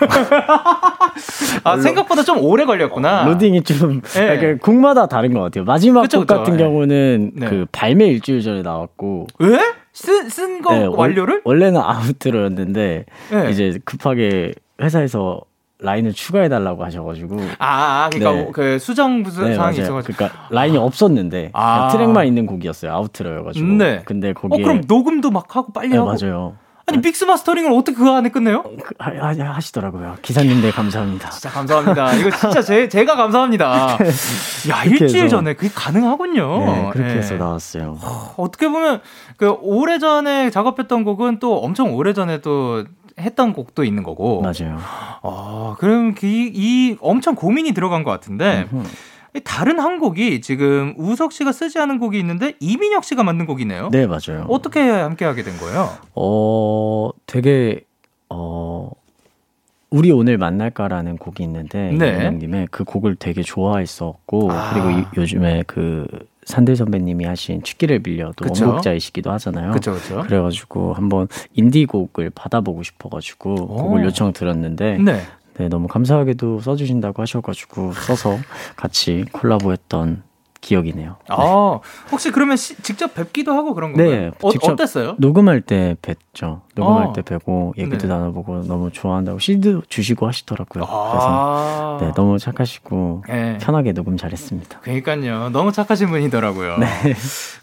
[1.64, 3.22] 아, 생각보다 좀 오래 걸렸구나.
[3.22, 4.34] 어, 로딩이 좀 네.
[4.34, 5.64] 약간 곡마다 다른 것 같아요.
[5.64, 6.62] 마지막 그쵸, 곡 같은 네.
[6.62, 7.46] 경우는 네.
[7.46, 9.26] 그 발매 일주일 전에 나왔고.
[9.38, 9.58] 왜?
[9.92, 11.40] 쓴, 쓴거 네, 완료를?
[11.44, 13.50] 원래는 아우트로였는데, 네.
[13.50, 15.40] 이제 급하게 회사에서
[15.78, 17.36] 라인을 추가해 달라고 하셔가지고.
[17.58, 18.50] 아, 아 그러니까 네.
[18.52, 20.14] 그 수정 네, 사항이 있어가지고.
[20.14, 21.88] 그러니까 라인이 없었는데 아.
[21.92, 22.92] 트랙만 있는 곡이었어요.
[22.92, 23.66] 아우트로여가지고.
[23.66, 24.02] 네.
[24.04, 24.54] 근데 거기.
[24.54, 26.10] 어, 그럼 녹음도 막 하고 빨리 네, 하고.
[26.10, 26.56] 맞아요.
[26.88, 28.62] 아니 믹스 마스터링을 어떻게 그 안에 끝내요?
[28.62, 31.30] 그, 하, 하, 시더라고요 기사님들 감사합니다.
[31.30, 32.14] 진짜 감사합니다.
[32.14, 33.98] 이거 진짜 제, 제가 감사합니다.
[34.70, 36.58] 야 일주일 해서, 전에 그게 가능하군요.
[36.58, 37.18] 네, 그렇게 네.
[37.18, 37.98] 해서 나왔어요.
[38.36, 39.00] 어떻게 보면
[39.36, 42.84] 그 오래 전에 작업했던 곡은 또 엄청 오래 전에 또
[43.18, 44.42] 했던 곡도 있는 거고.
[44.42, 44.78] 맞아요.
[45.22, 48.68] 아, 그럼 이, 이 엄청 고민이 들어간 것 같은데.
[49.44, 53.90] 다른 한 곡이 지금 우석 씨가 쓰지 않은 곡이 있는데 이민혁 씨가 만든 곡이네요.
[53.90, 54.46] 네, 맞아요.
[54.48, 55.90] 어떻게 함께 하게 된 거예요?
[56.14, 57.80] 어, 되게
[58.28, 58.90] 어
[59.90, 62.30] 우리 오늘 만날까라는 곡이 있는데 네.
[62.30, 64.72] 님의 그 곡을 되게 좋아했었고 아.
[64.72, 66.06] 그리고 이, 요즘에 그
[66.44, 68.66] 산들 선배님이 하신 취기를 빌려도 그쵸?
[68.66, 69.72] 원곡자이시기도 하잖아요.
[69.72, 70.22] 그쵸, 그쵸?
[70.22, 73.66] 그래가지고 한번 인디 곡을 받아보고 싶어가지고 오.
[73.66, 75.22] 곡을 요청 드렸는데 네.
[75.58, 78.38] 네, 너무 감사하게도 써주신다고 하셔가지고 써서
[78.76, 80.22] 같이 콜라보했던
[80.60, 81.16] 기억이네요.
[81.28, 82.08] 아, 네.
[82.10, 84.10] 혹시 그러면 시, 직접 뵙기도 하고 그런 건가요?
[84.10, 85.14] 네, 어, 어땠어요?
[85.18, 86.62] 녹음할 때 뵀죠.
[86.74, 88.06] 녹음할 아, 때 뵈고 얘기도 네.
[88.08, 90.84] 나눠보고 너무 좋아한다고 CD도 주시고 하시더라고요.
[90.88, 93.58] 아, 그래서 네, 너무 착하시고 네.
[93.58, 94.80] 편하게 녹음 잘했습니다.
[94.80, 96.78] 그러니까요, 너무 착하신 분이더라고요.
[96.78, 96.86] 네.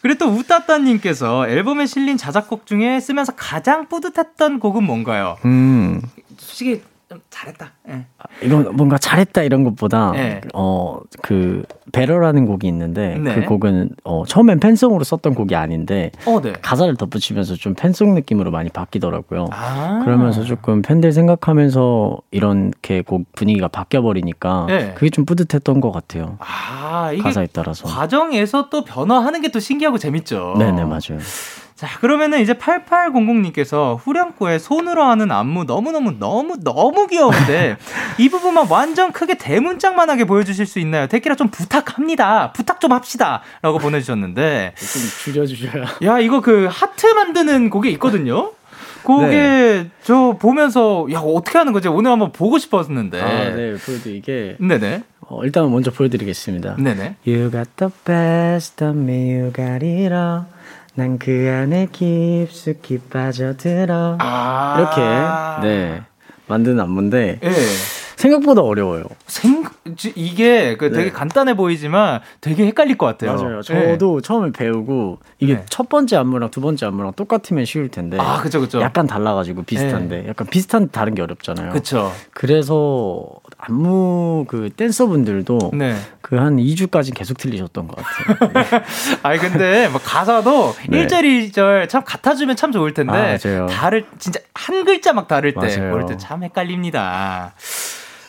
[0.01, 5.37] 그리고 또 우따따님께서 앨범에 실린 자작곡 중에 쓰면서 가장 뿌듯했던 곡은 뭔가요?
[5.45, 6.01] 음,
[6.37, 6.81] 솔직히
[7.13, 7.71] 좀 잘했다.
[7.89, 8.05] 예.
[8.41, 10.41] 이건 뭔가 잘했다 이런 것보다 네.
[10.53, 13.35] 어그 Better라는 곡이 있는데 네.
[13.35, 16.53] 그 곡은 어 처음엔 팬송으로 썼던 곡이 아닌데 어, 네.
[16.61, 19.47] 가사를 덧붙이면서 좀 팬송 느낌으로 많이 바뀌더라고요.
[19.51, 24.93] 아~ 그러면서 조금 팬들 생각하면서 이렇게 곡 분위기가 바뀌어 버리니까 네.
[24.95, 26.37] 그게 좀 뿌듯했던 것 같아요.
[26.39, 30.55] 아, 가사에 따라서 과정에서 또 변화하는 게 또 신기하고 재밌죠.
[30.57, 31.19] 네 네 맞아요.
[31.83, 37.75] 자, 그러면은 이제 8800님께서 후렴구에 손으로 하는 안무 너무너무 너무 너무 귀여운데
[38.17, 41.07] 이 부분만 완전 크게 대문짝만하게 보여주실 수 있나요?
[41.07, 42.53] 데키라 좀 부탁합니다.
[42.53, 43.41] 부탁 좀 합시다.
[43.61, 44.75] 라고 보내주셨는데.
[44.77, 45.01] 좀
[45.33, 45.83] 줄여주셔야.
[46.03, 48.51] 야, 이거 그 하트 만드는 곡이 있거든요?
[49.05, 49.89] 그게 네.
[50.03, 55.03] 저 보면서 야 어떻게 하는 거지 오늘 한번 보고 싶었는데 아, 네 보여드 이게 네네
[55.19, 60.43] 어, 일단 먼저 보여드리겠습니다 네네 You got the best of me you got it all
[60.95, 64.17] 난 그 안에 깊숙이 빠져들어.
[64.19, 66.01] 아~ 이렇게, 네.
[66.47, 67.39] 만든 안무인데.
[67.41, 67.49] 네.
[68.23, 69.03] 생각보다 어려워요.
[69.27, 69.65] 생
[70.15, 71.11] 이게 그 되게 네.
[71.11, 73.35] 간단해 보이지만 되게 헷갈릴 것 같아요.
[73.35, 73.61] 맞아요.
[73.61, 74.25] 저도 네.
[74.25, 75.65] 처음에 배우고 이게 네.
[75.69, 78.17] 첫 번째 안무랑 두 번째 안무랑 똑같으면 쉬울 텐데.
[78.19, 78.79] 아, 그죠, 그죠.
[78.79, 80.29] 약간 달라가지고 비슷한데, 네.
[80.29, 81.71] 약간 비슷한 다른 게 어렵잖아요.
[81.71, 82.13] 그렇죠.
[82.33, 85.95] 그래서 안무 그 댄서분들도 네.
[86.21, 88.83] 그한 2주까지 계속 틀리셨던 것 같아요.
[89.23, 91.05] 아니 근데 뭐 가사도 네.
[91.05, 95.77] 1절 2절 참 같아주면 참 좋을 텐데 아, 다를 진짜 한 글자 막 다를 때
[95.77, 97.53] 그럴 때 참 헷갈립니다.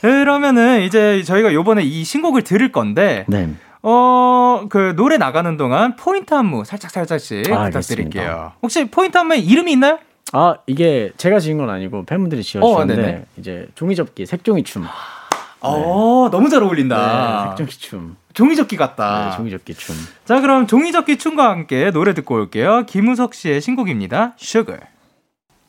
[0.04, 3.48] 그러면은 이제 저희가 요번에 이 신곡을 들을 건데 네.
[3.82, 8.22] 어, 그 노래 나가는 동안 포인트 안무 살짝 살짝씩 아, 부탁드릴게요.
[8.22, 8.56] 알겠습니다.
[8.62, 9.98] 혹시 포인트 안무에 이름이 있나요?
[10.32, 14.84] 아, 이게 제가 지은 건 아니고 팬분들이 지어 주셨는데 어, 이제 종이접기 색종이 춤.
[15.60, 16.96] 어, 너무 잘 어울린다.
[16.96, 18.16] 네, 색종이 춤.
[18.34, 19.30] 종이접기 같다.
[19.30, 19.94] 네, 종이접기 춤.
[20.26, 22.84] 자, 그럼 종이접기 춤과 함께 노래 듣고 올게요.
[22.86, 24.34] 김우석 씨의 신곡입니다.
[24.36, 24.76] 슈거.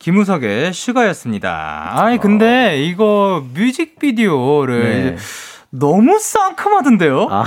[0.06, 1.94] 김우석의 슈가였습니다.
[1.96, 5.18] 아니, 근데 이거 뮤직비디오를 네.
[5.70, 7.28] 너무 상큼하던데요?
[7.30, 7.44] 아,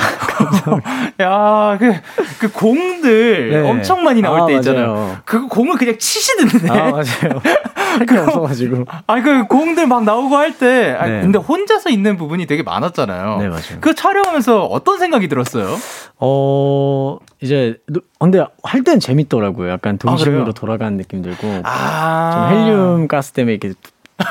[1.20, 1.92] 야, 그,
[2.40, 3.70] 그 공들 네.
[3.70, 4.92] 엄청 많이 나올 아, 때 있잖아요.
[4.92, 5.16] 맞아요.
[5.24, 6.70] 그 공을 그냥 치시던데.
[6.70, 7.40] 아, 맞아요.
[7.98, 8.84] 할게 없어가지고.
[9.06, 11.20] 아니, 그 공들 막 나오고 할 때, 아니, 네.
[11.22, 13.38] 근데 혼자서 있는 부분이 되게 많았잖아요.
[13.38, 13.80] 네, 맞아요.
[13.80, 15.76] 그 촬영하면서 어떤 생각이 들었어요?
[16.18, 17.78] 어, 이제,
[18.18, 19.70] 근데 할땐 재밌더라고요.
[19.70, 21.62] 약간 동심으로 아, 돌아가는 느낌 들고.
[21.64, 22.50] 아.
[22.50, 23.74] 좀 헬륨 가스 때문에 이렇게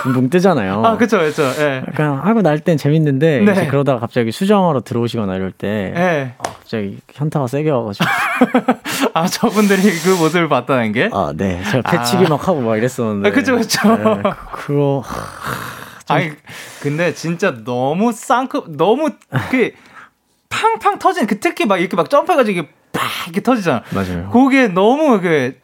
[0.02, 0.84] 붕붕 뜨잖아요.
[0.86, 1.44] 아, 그쵸, 그쵸.
[1.60, 1.82] 예.
[1.88, 3.52] 약간 하고 날 땐 재밌는데, 네.
[3.54, 6.34] 이제 그러다가 갑자기 수정하러 들어오시거나 이럴 때, 네.
[6.40, 8.06] 어, 갑자기 현타가 세게 와가지고.
[9.14, 11.10] 아, 저분들이 그 모습을 봤다는 게?
[11.14, 11.64] 아, 네.
[11.72, 12.30] 제가 배치기 아.
[12.30, 13.30] 막 하고 막 이랬었는데.
[13.30, 13.96] 아, 그쵸, 그쵸.
[13.96, 14.04] 네,
[14.52, 15.04] 그, 그거.
[16.10, 16.32] 아니,
[16.82, 19.10] 근데 진짜 너무 쌍큼, 너무
[19.52, 19.72] 그,
[20.50, 23.84] 팡팡 터진, 그 특히 막 이렇게 막 점프해가지고 이게 팍 이렇게 터지잖아.
[23.92, 24.30] 맞아요.
[24.32, 25.56] 그게 너무 그,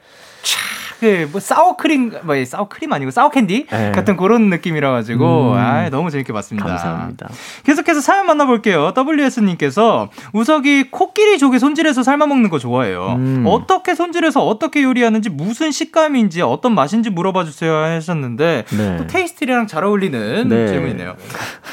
[0.43, 0.57] 촥
[0.99, 3.91] 그 뭐 sour cream 뭐 sour cream 아니고 sour candy 네.
[3.91, 5.57] 같은 그런 느낌이라 가지고 음.
[5.57, 6.67] 아 너무 재밌게 봤습니다.
[6.67, 7.29] 감사합니다.
[7.63, 8.93] 계속해서 사연 만나볼게요.
[8.95, 13.13] WS님께서 우석이 코끼리 조개 손질해서 삶아 먹는 거 좋아해요.
[13.17, 13.43] 음.
[13.47, 18.97] 어떻게 손질해서 어떻게 요리하는지 무슨 식감인지 어떤 맛인지 물어봐 주세요 하셨는데 네.
[18.97, 20.67] 또 Tasty랑 잘 어울리는 네.
[20.67, 21.15] 질문이네요.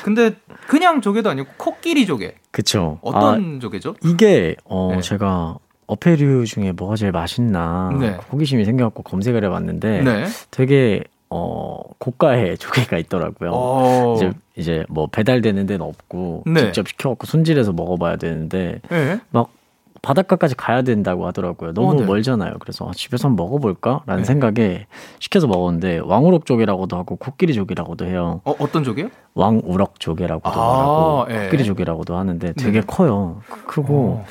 [0.04, 0.32] 근데
[0.66, 2.34] 그냥 조개도 아니고 코끼리 조개.
[2.50, 2.98] 그쵸.
[3.02, 3.96] 어떤 아, 조개죠?
[4.02, 5.00] 이게 어 네.
[5.00, 5.56] 제가
[5.90, 8.16] 어패류 중에 뭐가 제일 맛있나 네.
[8.32, 10.24] 호기심이 생겨갖고 검색을 해봤는데 네.
[10.52, 13.50] 되게 어 고가의 조개가 있더라고요.
[13.50, 13.54] 오.
[13.54, 14.14] 어.
[14.16, 16.66] 이제 이제 뭐 배달되는 데는 없고 네.
[16.66, 19.20] 직접 시켜갖고 손질해서 먹어봐야 되는데 네.
[19.30, 19.50] 막
[20.02, 21.74] 바닷가까지 가야 된다고 하더라고요.
[21.74, 22.04] 너무 어, 네.
[22.04, 22.54] 멀잖아요.
[22.60, 24.24] 그래서 아, 집에서 한번 먹어볼까라는 네.
[24.24, 24.86] 생각에
[25.18, 28.40] 시켜서 먹었는데 왕우럭 조개라고도 하고 코끼리 조개라고도 해요.
[28.44, 29.08] 어, 어떤 조개요?
[29.34, 30.80] 왕우럭 조개라고도 아,
[31.24, 31.44] 하고 예.
[31.46, 33.42] 코끼리 조개라고도 하는데 되게 커요.
[33.66, 33.94] 크고.
[33.94, 34.24] 오.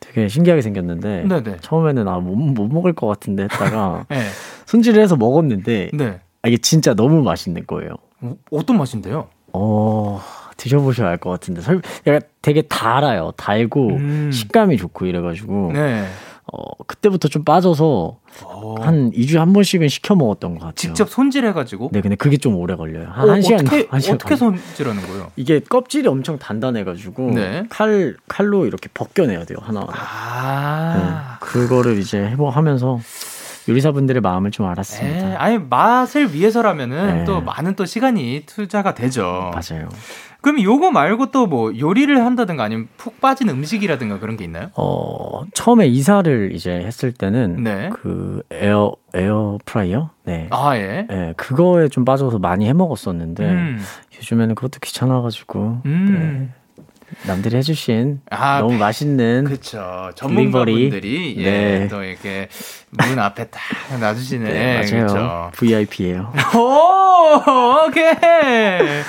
[0.00, 1.56] 되게 신기하게 생겼는데 네네.
[1.60, 4.22] 처음에는 아못 못 먹을 것 같은데 했다가 네.
[4.66, 6.20] 손질을 해서 먹었는데 네.
[6.42, 7.94] 아, 이게 진짜 너무 맛있는 거예요.
[8.20, 9.28] 어, 어떤 맛인데요?
[9.52, 10.20] 어
[10.56, 13.32] 드셔보셔야 알 것 같은데 설, 약간 되게 달아요.
[13.36, 14.30] 달고 음.
[14.32, 16.06] 식감이 좋고 이래가지고 네.
[16.52, 18.18] 어, 그때부터 좀 빠져서 오.
[18.44, 18.74] 어.
[18.80, 20.74] 한 2주에 한 번씩은 시켜 먹었던 것 같아요.
[20.74, 21.90] 직접 손질해가지고?
[21.92, 23.08] 네, 근데 그게 좀 오래 걸려요.
[23.10, 23.60] 한, 어, 한 시간.
[23.60, 25.32] 어떻게, 한 시간 어떻게 손질하는 거예요?
[25.36, 27.66] 이게 껍질이 엄청 단단해가지고 네.
[27.68, 29.92] 칼, 칼로 이렇게 벗겨내야 돼요, 하나하나.
[29.92, 31.38] 아.
[31.40, 33.00] 네, 그거를 이제 해보, 하면서
[33.68, 35.32] 요리사분들의 마음을 좀 알았습니다.
[35.32, 37.24] 에, 아니, 맛을 위해서라면은 네.
[37.24, 39.50] 또 많은 또 시간이 투자가 되죠.
[39.52, 39.88] 맞아요.
[40.42, 44.70] 그럼 요거 말고 또 뭐 요리를 한다든가 아니면 푹 빠진 음식이라든가 그런 게 있나요?
[44.76, 47.90] 어, 처음에 이사를 이제 했을 때는 네.
[47.92, 50.10] 그 에어 에어 프라이어?
[50.24, 50.48] 네.
[50.50, 51.06] 아, 예.
[51.08, 53.78] 네, 그거에 좀 빠져서 많이 해 먹었었는데 음.
[54.16, 56.48] 요즘에는 그것도 귀찮아 가지고 음.
[56.50, 56.54] 네.
[57.26, 61.88] 남들이 해주신 아, 너무 맛있는 그쵸 전문가분들이 예, 네.
[61.88, 62.48] 또 이렇게
[62.90, 63.60] 문 앞에 딱
[64.00, 65.50] 놔주시는 네, 맞아요 그쵸.
[65.56, 66.32] VIP예요.
[66.56, 69.02] 오 오케이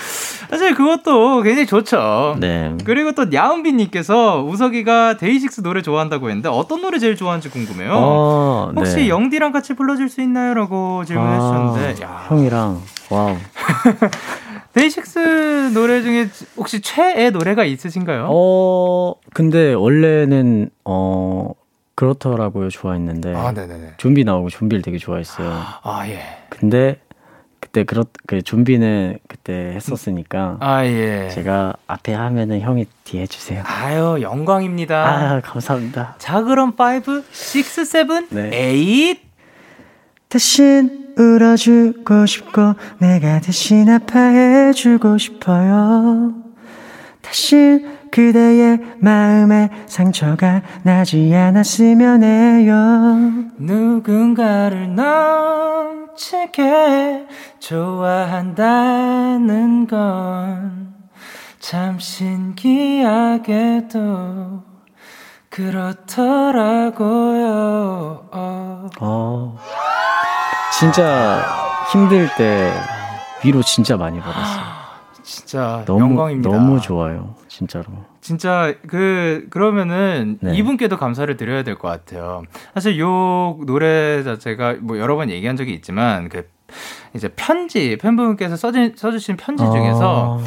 [0.49, 2.37] 사실 그것도 굉장히 좋죠.
[2.39, 2.73] 네.
[2.85, 7.91] 그리고 또 야은비님께서 우석이가 데이식스 노래 좋아한다고 했는데 어떤 노래 제일 좋아하는지 궁금해요.
[7.93, 9.09] 어, 혹시 네.
[9.09, 11.39] 영디랑 같이 불러줄 수 있나요?라고 질문해 아,
[11.73, 12.05] 주셨는데.
[12.29, 13.35] 형이랑 wow.
[14.77, 18.27] 데이식스 노래 중에 혹시 최애 노래가 있으신가요?
[18.29, 21.51] 어, 근데 원래는 어
[21.95, 23.33] 그렇더라고요 좋아했는데.
[23.33, 23.93] 아, 네네네.
[23.97, 25.51] 좀비 나오고 좀비를 되게 좋아했어요.
[25.81, 26.19] 아 예.
[26.49, 26.99] 근데
[27.59, 31.29] 그때 그렇 그 좀비는 그때 했었으니까 아 예.
[31.29, 33.63] 제가 앞에 하면은 형이 뒤에 해주세요.
[33.65, 35.07] 아유 영광입니다.
[35.07, 36.15] 아 감사합니다.
[36.19, 39.15] 자 그럼 5, 6, 7, 네.
[39.15, 39.26] 8
[40.29, 46.33] 대신 울어주고 싶고 내가 대신 아파해주고 싶어요.
[47.21, 52.73] 대신 그대의 마음에 상처가 나지 않았으면 해요.
[53.57, 54.95] 누군가를
[56.15, 57.27] 넘치게
[57.59, 58.57] 좋아한다는
[59.87, 60.87] 건
[61.69, 63.43] 참 신기하게도
[65.49, 66.99] 그렇더라고요.
[68.31, 69.57] 어.
[70.79, 71.43] 진짜
[71.91, 72.71] 힘들 때
[73.43, 74.63] 위로 진짜 많이 받았어요.
[75.23, 76.49] 진짜 너무, 영광입니다.
[76.49, 77.35] 너무 좋아요.
[77.47, 77.85] 진짜로.
[78.21, 80.55] 진짜 그 그러면은 네.
[80.55, 82.43] 이분께도 감사를 드려야 될 것 같아요.
[82.73, 86.47] 사실 요 노래 자체가 뭐 여러 번 얘기한 적이 있지만 그
[87.15, 90.43] 이제 편지 팬분께서 써주, 써주신 편지 중에서 아.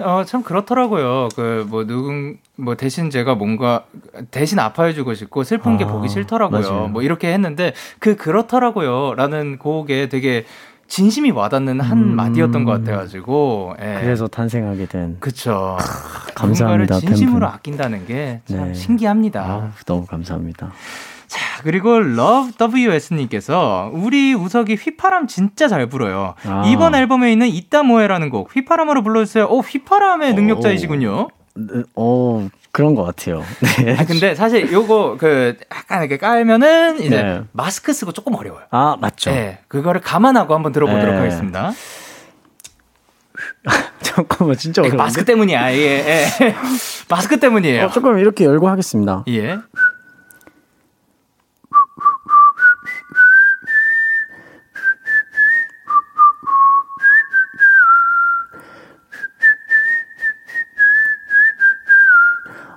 [0.00, 1.28] 어, 참 그렇더라고요.
[1.36, 3.84] 그, 뭐, 누군, 뭐, 대신 제가 뭔가,
[4.30, 6.60] 대신 아파해주고 싶고, 슬픈 게 아, 보기 싫더라고요.
[6.60, 6.88] 맞아요.
[6.88, 9.14] 뭐, 이렇게 했는데, 그, 그렇더라고요.
[9.14, 10.44] 라는 곡에 되게
[10.86, 12.16] 진심이 와닿는 한 음.
[12.16, 13.74] 마디였던 것 같아가지고.
[13.80, 13.98] 예.
[14.00, 15.16] 그래서 탄생하게 된.
[15.20, 15.76] 그쵸.
[16.34, 17.00] 감사합니다.
[17.00, 17.42] 진심으로 팬분.
[17.44, 18.74] 아낀다는 게참 네.
[18.74, 19.40] 신기합니다.
[19.42, 20.72] 아, 너무 감사합니다.
[21.26, 26.34] 자, 그리고 LoveWS님께서 우리 우석이 휘파람 진짜 잘 불어요.
[26.44, 26.64] 아.
[26.66, 29.46] 이번 앨범에 있는 이따 뭐해라는 곡 휘파람으로 불러주세요.
[29.46, 31.28] 오, 휘파람의 능력자이시군요.
[31.56, 33.42] 네, 어, 그런 것 같아요.
[33.78, 33.96] 네.
[33.96, 37.42] 아, 근데 사실 요거 그 약간 이렇게 깔면은 이제 네.
[37.52, 38.64] 마스크 쓰고 조금 어려워요.
[38.70, 39.30] 아, 맞죠.
[39.30, 39.60] 네.
[39.68, 41.20] 그거를 감안하고 한번 들어보도록 네.
[41.20, 41.72] 하겠습니다.
[44.02, 44.96] 잠깐만, 진짜 어려운데?
[44.96, 46.26] 마스크 때문이야, 예, 예.
[47.08, 47.86] 마스크 때문이에요.
[47.86, 49.24] 어, 조금 이렇게 열고 하겠습니다.
[49.28, 49.58] 예.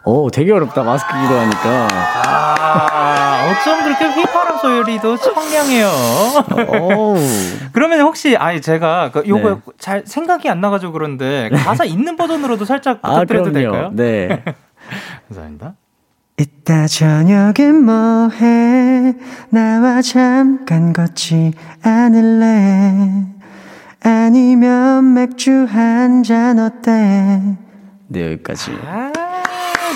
[0.09, 0.83] 오, 되게 어렵다.
[0.83, 1.87] 마스크 끼고 하니까.
[1.91, 5.89] 아, 어쩜 그렇게 휘파람 소리도 청량해요.
[7.73, 9.55] 그러면 혹시, 아니, 제가, 그, 요거 네.
[9.77, 13.89] 잘 생각이 안 나가지고 그런데, 가사 있는 버전으로도 살짝 아, 부탁드려도 아, 될까요?
[13.93, 14.43] 네.
[15.27, 15.73] 감사합니다.
[16.39, 19.15] 이따 저녁엔 뭐해?
[19.49, 21.51] 나와 잠깐 걷지
[21.83, 23.25] 않을래?
[24.03, 27.41] 아니면 맥주 한 잔 어때?
[28.07, 28.71] 네, 여기까지.
[28.85, 29.11] 아,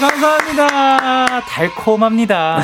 [0.01, 1.41] 감사합니다.
[1.41, 2.59] 달콤합니다.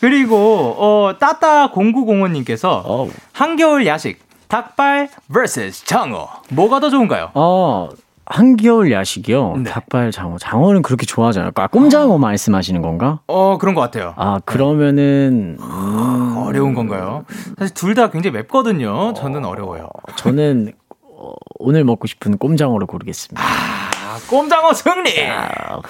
[0.00, 7.30] 그리고 어 따따 0905님께서 한겨울 야식 닭발 vs 장어 뭐가 더 좋은가요?
[7.34, 7.88] 어
[8.26, 9.56] 한겨울 야식이요.
[9.58, 9.70] 네.
[9.70, 10.38] 닭발 장어.
[10.38, 11.52] 장어는 그렇게 좋아하잖아요.
[11.54, 13.20] 아, 꼼장어 말씀하시는 건가?
[13.28, 14.14] 어 그런 것 같아요.
[14.16, 16.36] 아 그러면은 음...
[16.46, 17.24] 어려운 건가요?
[17.58, 19.12] 사실 둘 다 굉장히 맵거든요.
[19.14, 19.88] 저는 어려워요.
[20.16, 20.72] 저는
[21.04, 23.40] 어, 오늘 먹고 싶은 꼼장어를 고르겠습니다.
[23.44, 25.10] 아, 꼼장어 승리.
[25.28, 25.80] 아...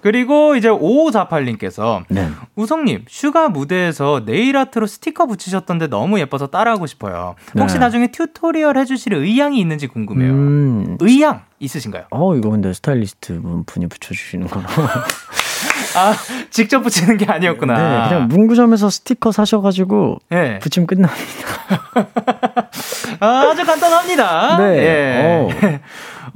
[0.00, 2.28] 그리고 이제 5548님께서 네.
[2.56, 7.34] 우석님 Sugar 무대에서 네일 아트로 스티커 붙이셨던데 너무 예뻐서 따라하고 싶어요.
[7.58, 7.80] 혹시 네.
[7.80, 10.32] 나중에 tutorial 해주실 의향이 있는지 궁금해요.
[10.32, 10.96] 음.
[11.00, 12.04] 의향 있으신가요?
[12.10, 14.60] 어 이거 근데 스타일리스트 분이 붙여주시는 거.
[15.96, 16.14] 아
[16.50, 17.74] 직접 붙이는 게 아니었구나.
[17.74, 20.58] 네, 그냥 문구점에서 스티커 사셔가지고 네.
[20.60, 21.18] 붙이면 끝납니다.
[23.20, 24.58] 아주 간단합니다.
[24.58, 24.64] 네.
[24.78, 25.80] 예.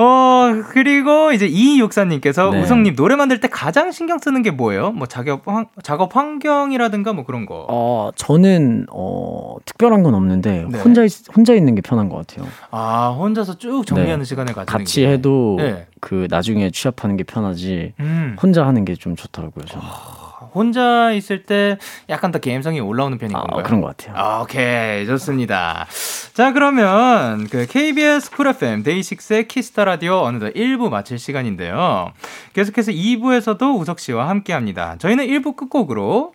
[0.02, 2.62] 어, 그리고 이제 이육사님께서 네.
[2.62, 4.90] 우성님 노래 만들 때 가장 신경 쓰는 게 뭐예요?
[4.92, 7.66] 뭐 작업, 환, 작업 환경이라든가 뭐 그런 거.
[7.68, 10.78] 어, 저는, 어, 특별한 건 없는데, 네.
[10.80, 12.46] 혼자, 있, 혼자 있는 게 편한 것 같아요.
[12.70, 14.24] 아, 혼자서 쭉 정리하는 네.
[14.24, 15.08] 시간을 가지는 같이 게.
[15.08, 15.86] 해도 네.
[16.00, 18.36] 그 나중에 취업하는 게 편하지, 음.
[18.42, 19.84] 혼자 하는 게 좀 좋더라고요, 저는.
[19.86, 20.11] 아.
[20.54, 23.60] 혼자 있을 때 약간 더 게임성이 올라오는 편인 아, 건가요?
[23.60, 24.16] 아, 그런 것 같아요.
[24.16, 25.06] 아, 오케이.
[25.06, 25.86] 좋습니다.
[26.34, 32.12] 자, 그러면 그 KBS 쿨 FM 데이식스의 키스 더 라디오 어느덧 1부 마칠 시간인데요.
[32.52, 34.96] 계속해서 2부에서도 우석 씨와 함께 합니다.
[34.98, 36.34] 저희는 1부 끝곡으로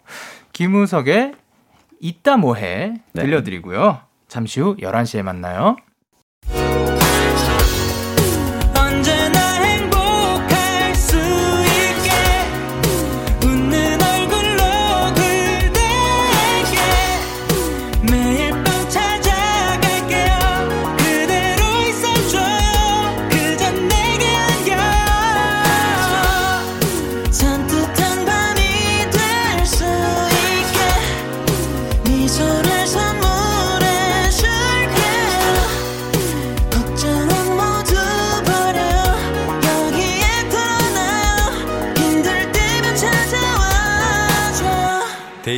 [0.54, 1.34] 김우석의
[2.00, 3.22] 이따 뭐해 네.
[3.22, 4.00] 들려드리고요.
[4.28, 5.78] 잠시 후 11시에 만나요.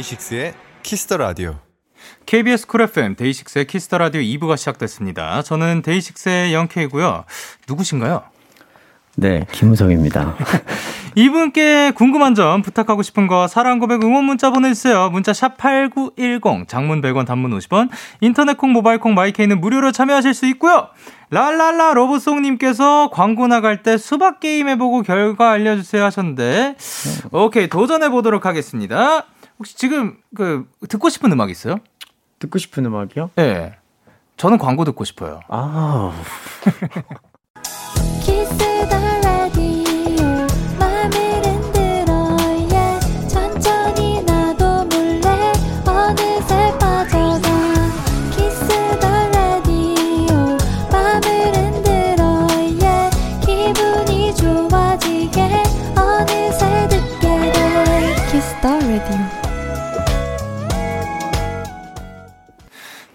[0.10, 1.56] 데이식스의 키스 더 라디오.
[2.26, 5.42] KBS 쿨 FM 데이식스의 키스 더 라디오 2부가 시작됐습니다.
[5.44, 7.26] 저는 데이식스의 영케이고요.
[7.68, 8.24] 누구신가요?
[9.18, 10.36] 네, 김우석입니다.
[11.16, 15.10] 이분께 궁금한 점, 부탁하고 싶은 거, 사랑 고백 응원 문자 보내주세요.
[15.10, 17.90] 문자 샵 8910, 장문 100원, 단문 50원,
[18.22, 20.88] 인터넷 콩, 모바일 콩, 마이케이는 무료로 참여하실 수 있고요.
[21.32, 26.76] 랄랄라 로봇송님께서 광고 나갈 때 수박 게임 해보고 결과 알려주세요 하셨는데,
[27.32, 29.26] 오케이, 도전해보도록 하겠습니다.
[29.60, 31.78] 혹시 지금 그 듣고 싶은 음악 있어요?
[32.40, 33.32] 듣고 싶은 음악이요?
[33.36, 33.78] 네.
[34.38, 35.42] 저는 광고 듣고 싶어요.
[35.50, 36.14] 아.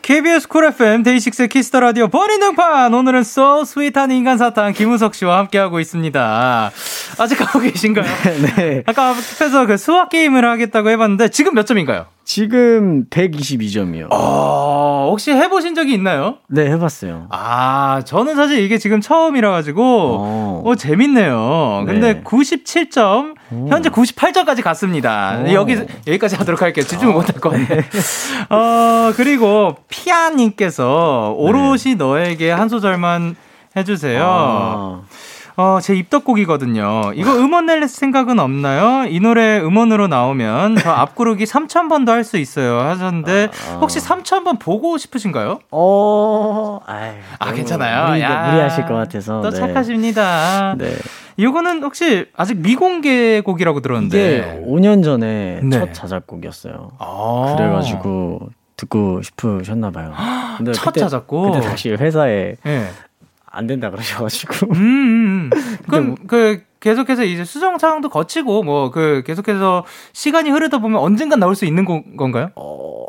[0.05, 5.15] KBS 쿨 FM 데이식스 키스 더 라디오 본인 등판 오늘은 so sweet한 인간 사탕 김우석
[5.15, 6.73] 씨와 함께하고 있습니다.
[7.19, 8.05] 아직 하고 계신가요?
[8.57, 8.83] 네.
[8.85, 12.05] 아까 앞에서 그 수박 게임을 하겠다고 해봤는데 지금 몇 점인가요?
[12.23, 14.09] 지금 122점이요.
[15.05, 16.39] 어, 혹시 해보신 적이 있나요?
[16.49, 17.27] 네, 해봤어요.
[17.31, 19.83] 아, 저는 사실 이게 지금 처음이라 가지고,
[20.19, 21.85] 어, 어 재밌네요.
[21.87, 22.23] 근데 네.
[22.23, 23.69] 97점, 오.
[23.69, 25.43] 현재 98점까지 갔습니다.
[25.45, 25.53] 오.
[25.53, 25.77] 여기,
[26.07, 26.85] 여기까지 하도록 할게요.
[26.87, 27.17] 집중을 어.
[27.19, 27.85] 못할 것 같네.
[28.49, 31.95] 어, 그리고 피아님께서 오롯이 네.
[31.97, 33.37] 너에게 한 소절만
[33.77, 34.25] 해주세요.
[34.25, 35.03] 아.
[35.57, 37.13] 어, 제 입덕곡이거든요.
[37.15, 39.07] 이거 음원 낼 생각은 없나요?
[39.09, 42.81] 이 노래 음원으로 나오면 저 앞구르기 3,000번도 할 수 있어요.
[42.81, 45.61] 하셨는데, 아, 혹시 3,000번 보고 싶으신가요?
[45.71, 48.09] 어, 아유, 아, 괜찮아요.
[48.09, 49.43] 무리, 야, 무리하실 것 같아서.
[49.43, 49.57] 또 네.
[49.59, 50.75] 착하십니다.
[50.79, 50.91] 네.
[51.37, 54.37] 이거는 혹시 아직 미공개 곡이라고 들었는데.
[54.39, 55.79] 이게 5년 전에 네.
[55.79, 56.93] 첫 자작곡이었어요.
[56.99, 57.55] 아.
[57.57, 60.13] 그래가지고 듣고 싶으셨나 봐요.
[60.57, 61.53] 근데 첫 그때, 자작곡?
[61.53, 62.89] 그때 당시 회사에 네.
[63.55, 64.67] 안 된다 그러셔가지고.
[64.75, 65.51] 음, 음.
[65.51, 65.51] 음.
[65.89, 71.41] 그럼 뭐, 그 계속해서 이제 수정 사항도 거치고 뭐 그 계속해서 시간이 흐르다 보면 언젠간
[71.41, 72.51] 나올 수 있는 거, 건가요?
[72.57, 73.05] 어,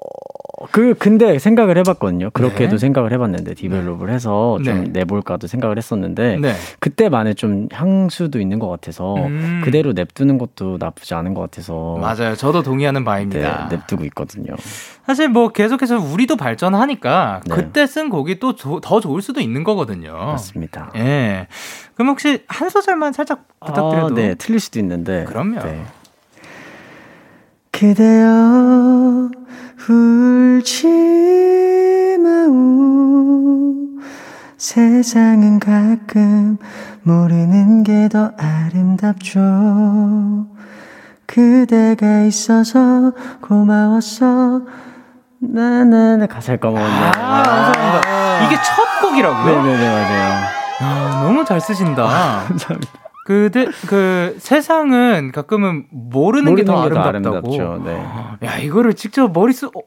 [0.71, 2.31] 그 근데 생각을 해봤거든요.
[2.31, 2.77] 그렇게도 네.
[2.77, 4.89] 생각을 해봤는데 develop을 해서 좀 네.
[4.99, 6.53] 내볼까도 생각을 했었는데 네.
[6.79, 9.61] 그때만의 좀 향수도 있는 것 같아서 음.
[9.63, 12.35] 그대로 냅두는 것도 나쁘지 않은 것 같아서 맞아요.
[12.35, 13.67] 저도 동의하는 바입니다.
[13.69, 14.55] 네, 냅두고 있거든요.
[15.05, 17.55] 사실 뭐 계속해서 우리도 발전하니까 네.
[17.55, 20.13] 그때 쓴 곡이 또 더 좋을 수도 있는 거거든요.
[20.13, 20.91] 맞습니다.
[20.95, 21.47] 예.
[21.93, 25.59] 그럼 혹시 한 소절만 살짝 부탁드려도 아, 네, 틀릴 수도 있는데 그럼요.
[27.75, 27.79] 네.
[27.79, 29.29] 그대여
[29.89, 30.87] 울지
[32.23, 33.75] 마우
[34.57, 36.57] 세상은 가끔
[37.03, 39.39] 모르는 게 더 아름답죠.
[41.27, 43.11] 그대가 있어서
[43.41, 44.61] 고마웠어
[45.39, 47.11] 나나나 가사를 까먹었네.
[47.17, 48.45] 아, 감사합니다.
[48.45, 49.63] 이게 첫 곡이라고요?
[49.63, 50.43] 네네네 맞아요.
[50.81, 52.03] 아, 너무 잘 쓰신다.
[52.47, 57.83] 감사합니다 그대 그 세상은 가끔은 모르는, 게 더 아름답다고.
[57.83, 57.99] 네.
[58.45, 59.81] 야 이거를 직접 머릿속 어,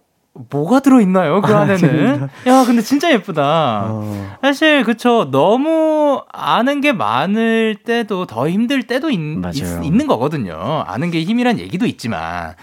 [0.51, 2.25] 뭐가 들어 있나요 그 아, 안에는?
[2.25, 3.85] 아, 야 근데 진짜 예쁘다.
[3.91, 4.37] 어.
[4.43, 9.19] 사실 그쵸 너무 아는 게 많을 때도 더 힘들 때도 있,
[9.55, 10.83] 있, 는 거거든요.
[10.89, 12.21] 아는 게 힘이란 얘기도 있지만.
[12.51, 12.55] 야,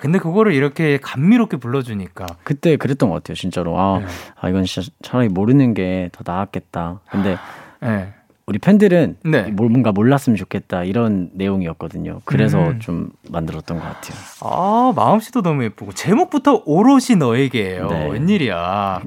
[0.00, 2.24] 근데 그거를 이렇게 감미롭게 불러주니까.
[2.42, 3.78] 그때 그랬던 것 같아요, 진짜로.
[3.78, 4.06] 아, 네.
[4.40, 7.00] 아 이건 진짜 차라리 모르는 게 더 나았겠다.
[7.10, 7.36] 근데
[7.80, 8.14] 네.
[8.46, 9.42] 우리 팬들은 네.
[9.44, 12.20] 뭔가 몰랐으면 좋겠다 이런 내용이었거든요.
[12.24, 12.80] 그래서 음.
[12.80, 14.18] 좀 만들었던 것 같아요.
[14.40, 17.88] 아 마음씨도 너무 예쁘고 제목부터 오롯이 너에게예요.
[17.88, 18.08] 네.
[18.10, 19.00] 웬일이야.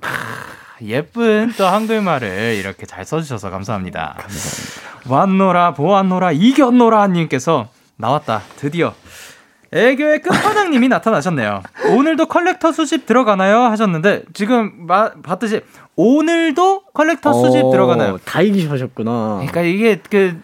[0.83, 4.15] 예쁜 또 한글말을 이렇게 잘 써주셔서 감사합니다.
[4.17, 4.87] 감사합니다.
[5.07, 8.93] 왔노라 보았노라 이겼노라 님께서 나왔다 드디어
[9.71, 11.61] 애교의 끝판왕님이 나타나셨네요.
[11.95, 13.63] 오늘도 컬렉터 수집 들어가나요?
[13.63, 15.61] 하셨는데 지금 마, 봤듯이
[15.95, 18.17] 오늘도 컬렉터 수집 어, 들어가나요?
[18.23, 19.35] 다 이기셨구나.
[19.37, 20.39] 그러니까 이게 그,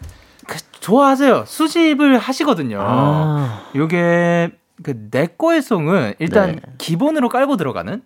[0.46, 1.44] 그 좋아하세요.
[1.46, 2.78] 수집을 하시거든요.
[2.80, 3.62] 아.
[3.74, 4.50] 요게
[4.82, 6.60] 그 내꺼의 송은 일단 네.
[6.78, 8.02] 기본으로 깔고 들어가는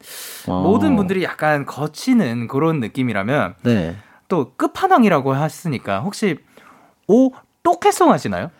[0.46, 0.62] 어.
[0.62, 3.96] 모든 분들이 약간 거치는 그런 느낌이라면 네.
[4.28, 6.38] 또 끝판왕이라고 하시니까 혹시
[7.06, 8.50] 오 또캐송 하시나요?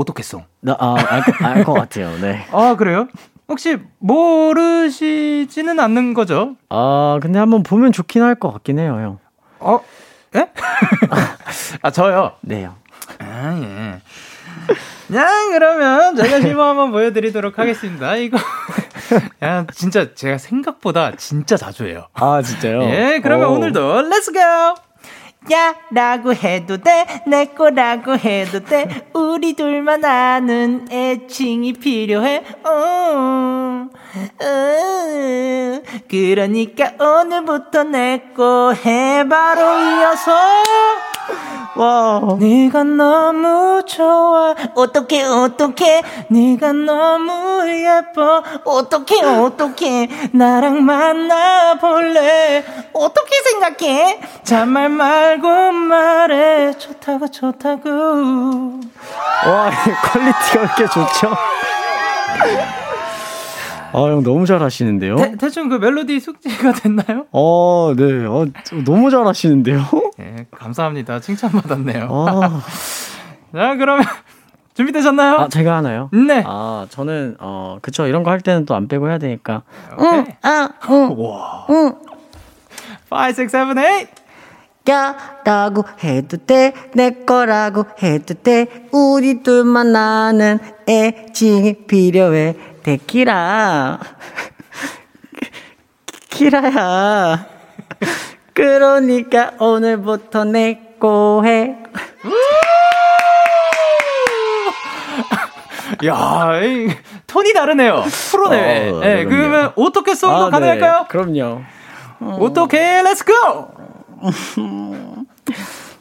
[0.00, 0.44] 오토캐송.
[0.78, 0.96] 아,
[1.40, 2.10] 알 것 같아요.
[2.20, 2.46] 네.
[2.52, 3.08] 아, 그래요?
[3.48, 6.56] 혹시 모르시지는 않는 거죠?
[6.68, 9.18] 아, 근데 한번 보면 좋긴 할 것 같긴 해요, 형.
[9.60, 9.80] 어?
[10.34, 10.50] 예?
[11.80, 12.32] 아, 저요?
[12.42, 12.74] 네요.
[13.20, 15.16] 아, 예.
[15.16, 18.16] 야, 그러면 제가 실무 한번 보여드리도록 하겠습니다.
[18.16, 18.36] 이거.
[19.42, 22.06] 야, 진짜 제가 생각보다 진짜 자주 해요.
[22.12, 22.82] 아, 진짜요?
[22.82, 23.52] 예, 그러면 오.
[23.52, 24.40] 오늘도 Let's go!
[25.52, 33.88] 야 라고 해도 돼, 내 거라고 해도 돼, 우리 둘만 아는 애칭이 필요해, 어,
[34.42, 40.32] 어, 그러니까 오늘부터 내 거 해, 바로 이어서.
[41.76, 42.20] 와.
[42.38, 44.54] 네가 너무 좋아.
[44.74, 48.42] 어떻게 어떻게 네가 너무 예뻐.
[48.64, 52.64] 어떻게 어떻게 나랑 만나 볼래?
[52.94, 54.20] 어떻게 생각해?
[54.42, 56.72] 잔말 말고 말해.
[56.78, 57.90] 좋다고 좋다고.
[59.46, 59.70] 와,
[60.02, 61.36] quality가 이렇게 좋죠?
[63.92, 65.16] 아, 형 너무 잘하시는데요?
[65.38, 67.26] 대, 충 그 멜로디 숙지가 됐나요?
[67.32, 68.24] 어, 네.
[68.26, 68.46] 어,
[68.84, 69.82] 너무 잘하시는데요?
[70.18, 71.20] 네, 감사합니다.
[71.20, 72.08] 칭찬받았네요.
[72.10, 72.62] 아.
[73.54, 74.04] 자, 그러면
[74.74, 75.36] 준비되셨나요?
[75.36, 76.10] 아, 제가 하나요?
[76.12, 76.42] 네.
[76.46, 78.06] 아, 저는 어, 그쵸.
[78.06, 79.62] 이런 거 할 때는 또 안 빼고 해야 되니까.
[79.98, 81.14] 응, 아, 응.
[81.18, 81.66] 와.
[81.70, 81.94] 응.
[83.10, 84.06] 5 6 7 8
[84.88, 92.54] 야 라고 해도 돼, 내 거라고 해도 돼, 우리 둘만 아는 애칭이 필요해.
[92.86, 93.98] 데키라.
[96.30, 97.46] 키라야.
[98.54, 101.78] 그러니까 오늘부터 내꺼 해.
[106.06, 106.88] 야, 이,
[107.26, 108.04] 톤이 다르네요.
[108.30, 108.90] 프로네.
[108.90, 111.00] 어, 네, 그러면 어떻게 song도 아, 가능할까요?
[111.00, 111.62] 네, 그럼요.
[112.20, 113.34] 어떻게 Let's go!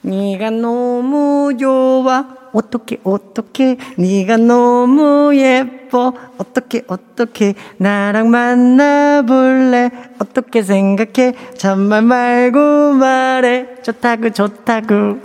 [0.06, 2.28] 네가 너무 좋아.
[2.53, 6.14] 어떻게 어떻게 네가 너무 예뻐.
[6.38, 9.89] 어떻게 어떻게 나랑 만나볼래?
[10.20, 11.34] 어떻게 생각해?
[11.58, 13.82] 잔말 말고 말해.
[13.82, 15.20] 좋다구 좋다구.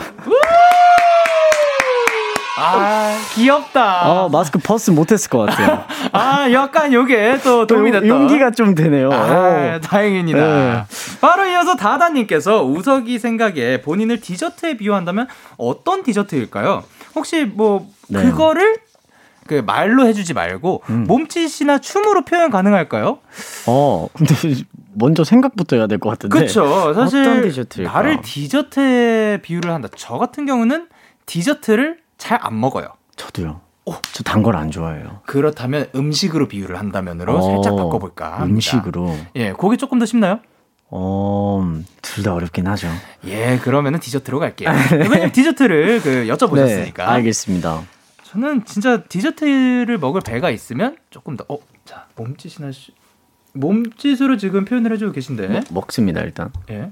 [2.60, 4.10] 아, 귀엽다.
[4.10, 5.84] 어, 마스크 버스 못했을 것 같아요.
[6.12, 8.06] 아, 약간 요게 또 도움이 됐다.
[8.06, 9.10] 용기가 좀 되네요.
[9.12, 10.38] 아, 다행입니다.
[10.38, 10.84] 네.
[11.20, 16.84] 바로 이어서 다다님께서 우석이 생각에 본인을 디저트에 비유한다면 어떤 디저트일까요?
[17.14, 18.22] 혹시 뭐, 네.
[18.22, 18.76] 그거를
[19.46, 21.04] 그 말로 해주지 말고 음.
[21.08, 23.18] 몸짓이나 춤으로 표현 가능할까요?
[23.66, 24.34] 어, 근데
[24.94, 26.36] 먼저 생각부터 해야 될 것 같은데.
[26.38, 26.94] 그렇죠.
[26.94, 27.92] 사실 어떤 디저트일까?
[27.92, 29.88] 나를 디저트에 비유를 한다.
[29.96, 30.86] 저 같은 경우는
[31.26, 32.88] 디저트를 잘 안 먹어요.
[33.16, 33.60] 저도요.
[33.86, 35.20] 오, 저단 걸 안 좋아해요.
[35.26, 38.44] 그렇다면 음식으로 비유를 한다면으로 어, 살짝 바꿔볼까 합니다.
[38.44, 39.16] 음식으로.
[39.36, 40.40] 예, 그게 조금 더 쉽나요?
[40.90, 41.64] 어,
[42.02, 42.88] 둘 다 어렵긴 하죠.
[43.24, 44.70] 예, 그러면은 디저트로 갈게요.
[44.92, 46.96] 왜냐면 디저트를 그 여쭤보셨으니까.
[46.96, 47.82] 네, 알겠습니다.
[48.24, 52.92] 저는 진짜 디저트를 먹을 배가 있으면 조금 더, 어, 자, 몸짓이나, 시,
[53.54, 55.48] 몸짓으로 지금 표현을 해주고 계신데.
[55.48, 56.52] 뭐, 먹습니다, 일단.
[56.70, 56.90] 예.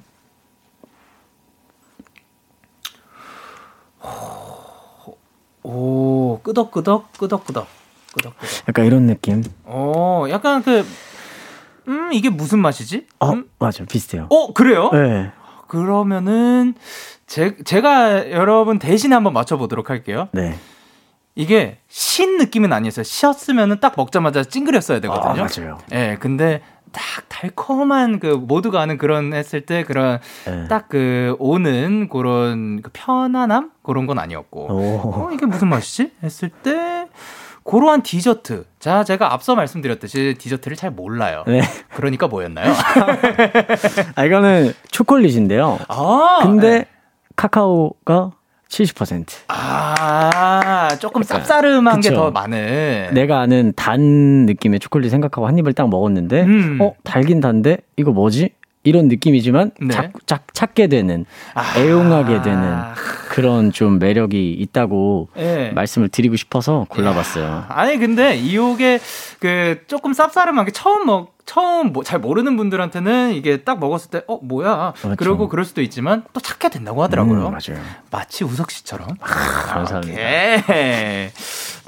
[5.69, 7.67] 오, 끄덕끄덕, 끄덕끄덕,
[8.15, 8.35] 끄덕끄덕.
[8.69, 9.45] 약간 이런 느낌.
[9.65, 10.87] 어, 약간 그,
[11.89, 13.07] 음, 이게 무슨 맛이지?
[13.19, 13.51] 어, 음?
[13.59, 14.29] 맞아, 비슷해요.
[14.31, 14.89] 어, 그래요?
[14.93, 15.31] 네.
[15.69, 16.75] 그러면은,
[17.27, 20.29] 제, 제가 여러분 대신에 한번 맞춰보도록 할게요.
[20.33, 20.59] 네.
[21.35, 23.05] 이게 신 느낌은 아니었어요.
[23.05, 25.31] 쉬었으면은 딱 먹자마자 찡그렸어야 되거든요.
[25.31, 25.79] 아, 맞아요.
[25.93, 26.63] 예, 네, 근데
[26.93, 30.69] 딱 달콤한 그 모두가 아는 그런 했을 때 그런 네.
[30.69, 37.09] 딱그 오는 그런 그 편안함 그런 건 아니었고 어, 이게 무슨 맛이지 했을 때
[37.65, 38.65] 그러한 디저트.
[38.79, 41.45] 자, 제가 앞서 말씀드렸듯이 디저트를 잘 몰라요.
[41.47, 41.61] 네.
[41.95, 42.73] 그러니까 뭐였나요?
[44.15, 45.79] 아, 이거는 초콜릿인데요.
[45.89, 46.87] 아, 근데 네.
[47.37, 48.33] 카카오가
[48.69, 49.27] 70%.
[49.49, 53.11] 아, 조금 쌉싸름한 게 더 많은.
[53.15, 54.01] 내가 아는 단
[54.47, 56.79] 느낌의 초콜릿 생각하고 한 입을 딱 먹었는데, 음.
[56.81, 58.51] 어, 달긴 단데, 이거 뭐지?
[58.85, 59.89] 이런 느낌이지만, 네.
[59.89, 61.75] 작, 작, 찾게 되는, 아.
[61.79, 62.79] 애용하게 되는
[63.31, 65.71] 그런 좀 매력이 있다고 네.
[65.73, 67.45] 말씀을 드리고 싶어서 골라봤어요.
[67.45, 67.67] 야.
[67.71, 68.99] 아니, 근데 이게
[69.41, 74.21] 그 조금 쌉싸름한 게 처음 먹, 처음 뭐 잘 모르는 분들한테는 이게 딱 먹었을 때
[74.29, 75.17] 어 뭐야 그렇죠.
[75.17, 77.39] 그러고 그럴 수도 있지만 또 찾게 된다고 하더라고요.
[77.49, 77.83] 음, 맞아요.
[78.11, 79.09] 마치 우석 씨처럼.
[79.21, 80.19] 아, 감사합니다.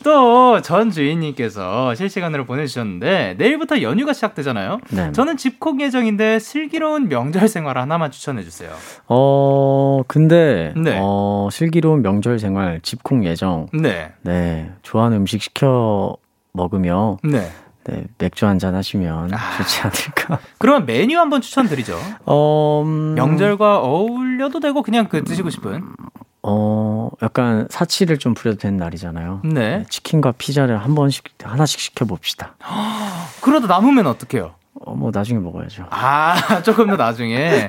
[0.03, 4.81] 또 전 주인님께서 실시간으로 보내주셨는데 내일부터 연휴가 시작되잖아요.
[4.91, 5.13] 네.
[5.13, 8.71] 저는 집콕 예정인데 슬기로운 명절 생활 하나만 추천해 주세요.
[9.09, 10.99] 어 근데 네.
[11.01, 13.67] 어 슬기로운 명절 생활 집콕 예정.
[13.75, 14.13] 네.
[14.23, 16.17] 네 좋아하는 음식 시켜
[16.53, 17.19] 먹으며.
[17.23, 17.51] 네.
[17.85, 20.39] 네, 맥주 한 잔 하시면 아, 좋지 않을까.
[20.59, 21.99] 그러면 메뉴 한번 추천드리죠.
[22.27, 23.15] 어, 음...
[23.15, 25.83] 명절과 어울려도 되고 그냥 그 드시고 싶은.
[26.43, 29.41] 어, 약간 사치를 좀 부려도 되는 날이잖아요.
[29.45, 29.53] 네.
[29.53, 32.55] 네 치킨과 피자를 한 번씩 하나씩 시켜 봅시다.
[33.43, 34.55] 그러다 남으면 어떡해요?
[34.83, 35.87] 어, 뭐 나중에 먹어야죠.
[35.91, 37.37] 아, 조금 더 나중에.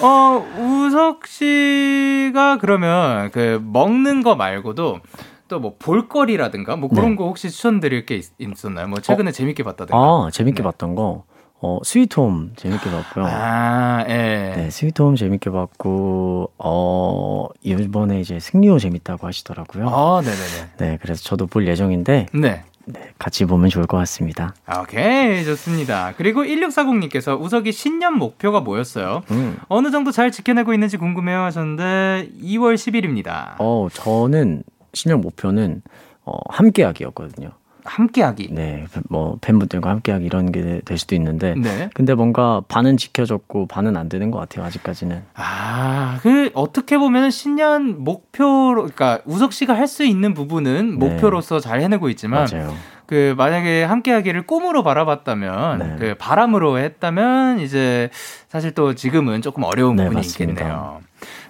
[0.00, 5.00] 어, 우석 씨가 그러면 그 먹는 거 말고도
[5.48, 7.16] 또 뭐 볼거리라든가 뭐 그런 네.
[7.16, 8.86] 거 혹시 추천드릴 게 있, 었나요?
[8.88, 9.32] 뭐 최근에 어?
[9.32, 9.96] 재밌게 봤다든가.
[9.98, 10.62] 아 재밌게 네.
[10.62, 11.24] 봤던 거.
[11.60, 13.24] 어, 스위트홈 재밌게 봤고요.
[13.26, 14.52] 아, 예.
[14.54, 19.88] 네, 스위트홈 재밌게 봤고, 어, 이번에 이제 승리호 재밌다고 하시더라고요.
[19.88, 20.86] 아, 네 네 네.
[20.92, 22.62] 네, 그래서 저도 볼 예정인데, 네.
[22.84, 24.54] 네, 같이 보면 좋을 것 같습니다.
[24.80, 26.14] 오케이, 좋습니다.
[26.16, 29.22] 그리고 1640님께서 우석이 신년 목표가 뭐였어요?
[29.32, 29.58] 음.
[29.66, 33.56] 어느 정도 잘 지켜내고 있는지 궁금해요 하셨는데, 2월 10일입니다.
[33.58, 34.62] 어, 저는
[34.98, 35.82] 신년 목표는
[36.24, 37.50] 어, 함께하기였거든요.
[37.84, 38.48] 함께하기.
[38.52, 41.88] 네, 뭐 팬분들과 함께하기 이런 게 될 수도 있는데, 네.
[41.94, 45.22] 근데 뭔가 반은 지켜졌고 반은 안 되는 것 같아요 아직까지는.
[45.34, 51.08] 아, 그 어떻게 보면 신년 목표로, 그러니까 우석 씨가 할 수 있는 부분은 네.
[51.08, 52.74] 목표로서 잘 해내고 있지만, 맞아요.
[53.06, 55.96] 그 만약에 함께하기를 꿈으로 바라봤다면, 네.
[55.98, 58.10] 그 바람으로 했다면 이제
[58.48, 60.26] 사실 또 지금은 조금 어려운 네, 부분이.
[60.26, 61.00] 있겠네요.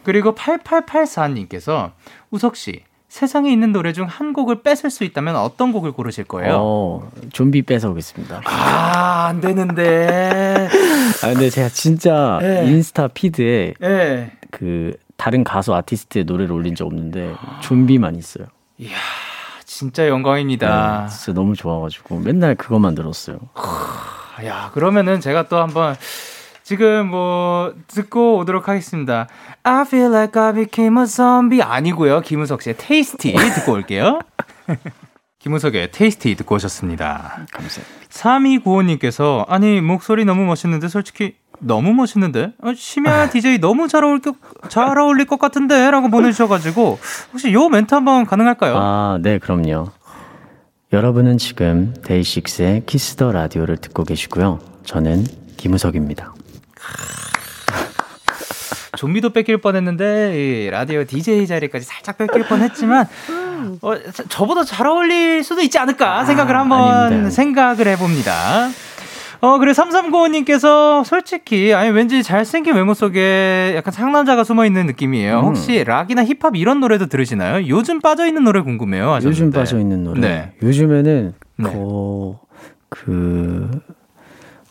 [0.04, 1.92] 그리고 8884님께서
[2.30, 2.82] 우석 씨
[3.18, 6.54] 세상에 있는 노래 중 한 곡을 뺏을 수 있다면 어떤 곡을 고르실 거예요?
[6.56, 8.42] 어, 좀비 뺏어오겠습니다.
[8.44, 10.68] 아, 안 되는데.
[11.24, 12.64] 아, 근데 제가 진짜 네.
[12.68, 14.30] 인스타 피드에 네.
[14.52, 18.46] 그 다른 가수 아티스트의 노래를 올린 적 없는데 좀비만 있어요.
[18.78, 18.96] 이야,
[19.64, 21.06] 진짜 영광입니다.
[21.08, 23.40] 네, 진짜 너무 좋아가지고 맨날 그것만 들었어요.
[24.44, 25.96] 야, 그러면은 제가 또 한번
[26.68, 29.26] 지금 뭐 듣고 오도록 하겠습니다.
[29.62, 32.20] I feel like I became a zombie 아니고요.
[32.20, 34.20] 김우석 씨의 테이스티 듣고 올게요.
[35.40, 37.46] 김우석의 테이스티 듣고 오셨습니다.
[37.50, 38.08] 감사합니다.
[38.10, 44.20] 3295님께서 아니 목소리 너무 멋있는데 솔직히 너무 멋있는데 어, 심야 DJ 너무 잘 어울릴,
[44.68, 46.98] 잘 어울릴 것 같은데 라고 보내주셔가지고
[47.32, 48.74] 혹시 요 멘트 한번 가능할까요?
[48.76, 49.88] 아, 네, 그럼요.
[50.92, 54.58] 여러분은 지금 DAY6의 Kiss the Radio를 듣고 계시고요.
[54.84, 55.24] 저는
[55.56, 56.34] 김우석입니다.
[58.96, 63.06] 좀비도 뺏길 뻔했는데 이 라디오 DJ 자리까지 살짝 뺏길 뻔했지만
[63.80, 63.92] 어,
[64.28, 67.30] 저보다 잘 어울릴 수도 있지 않을까 생각을 아, 한번 아닙니다.
[67.30, 68.68] 생각을 해봅니다.
[69.40, 75.38] 어, 그래, 3395님께서 솔직히, 아니, 왠지 잘생긴 외모 속에 약간 상남자가 숨어 있는 느낌이에요.
[75.38, 75.44] 음.
[75.44, 77.68] 혹시 락이나 힙합 이런 노래도 들으시나요?
[77.68, 79.12] 요즘 빠져있는 노래 궁금해요.
[79.12, 79.28] 하셨는데.
[79.28, 80.20] 요즘 빠져 있는 노래.
[80.20, 80.52] 네.
[80.60, 81.70] 요즘에는 네.
[81.70, 82.36] 그,
[82.88, 83.70] 그,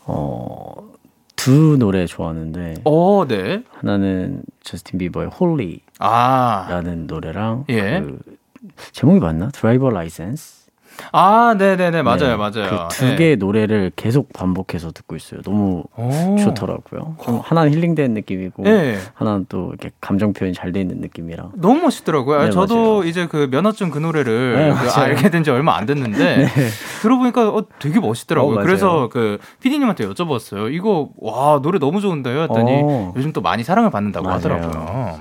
[0.04, 0.87] 어,
[1.48, 3.64] 두 노래 좋아하는데 어, 네.
[3.72, 8.02] 하나는 저스틴 비버의 Holy라는 아, 노래랑 예.
[8.02, 8.18] 그
[8.92, 9.48] 제목이 맞나?
[9.48, 10.57] Driver License.
[11.12, 12.02] 아, 네네네.
[12.02, 12.88] 맞아요, 네, 맞아요.
[12.90, 15.40] 그 두 개의 노래를 계속 반복해서 듣고 있어요.
[15.42, 16.36] 너무 오.
[16.38, 17.16] 좋더라고요.
[17.24, 18.96] 좀 하나는 힐링된 느낌이고 네.
[19.14, 21.50] 하나는 또 이렇게 감정 표현이 잘 돼 있는 느낌이라.
[21.54, 22.44] 너무 멋있더라고요.
[22.44, 23.04] 네, 저도 맞아요.
[23.04, 24.90] 이제 그 면허증 그 노래를 네, 그.
[25.00, 26.46] 알게 된 지 얼마 안 됐는데
[27.02, 28.58] 들어보니까 어, 되게 멋있더라고요.
[28.58, 28.62] 어.
[28.62, 30.72] 그래서 그 PD님한테 여쭤봤어요.
[30.74, 32.42] 이거 와 노래 너무 좋은데요.
[32.42, 33.12] 했더니 어.
[33.16, 34.38] 요즘 또 많이 사랑을 받는다고 맞아요.
[34.38, 35.20] 하더라고요.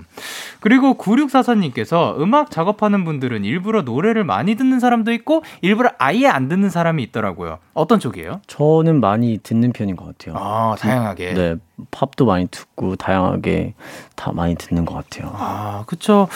[0.60, 6.70] 그리고 9644님께서 음악 작업하는 분들은 일부러 노래를 많이 듣는 사람도 있고 일부러 아예 안 듣는
[6.70, 7.60] 사람이 있더라고요.
[7.74, 8.42] 어떤 쪽이에요?
[8.48, 10.36] 저는 많이 듣는 편인 것 같아요.
[10.38, 11.34] 아 다양하게.
[11.34, 11.56] 네,
[11.92, 13.74] 팝도 많이 듣고 다양하게
[14.16, 15.32] 다 많이 듣는 것 같아요.
[15.36, 16.28] 아, 그쵸.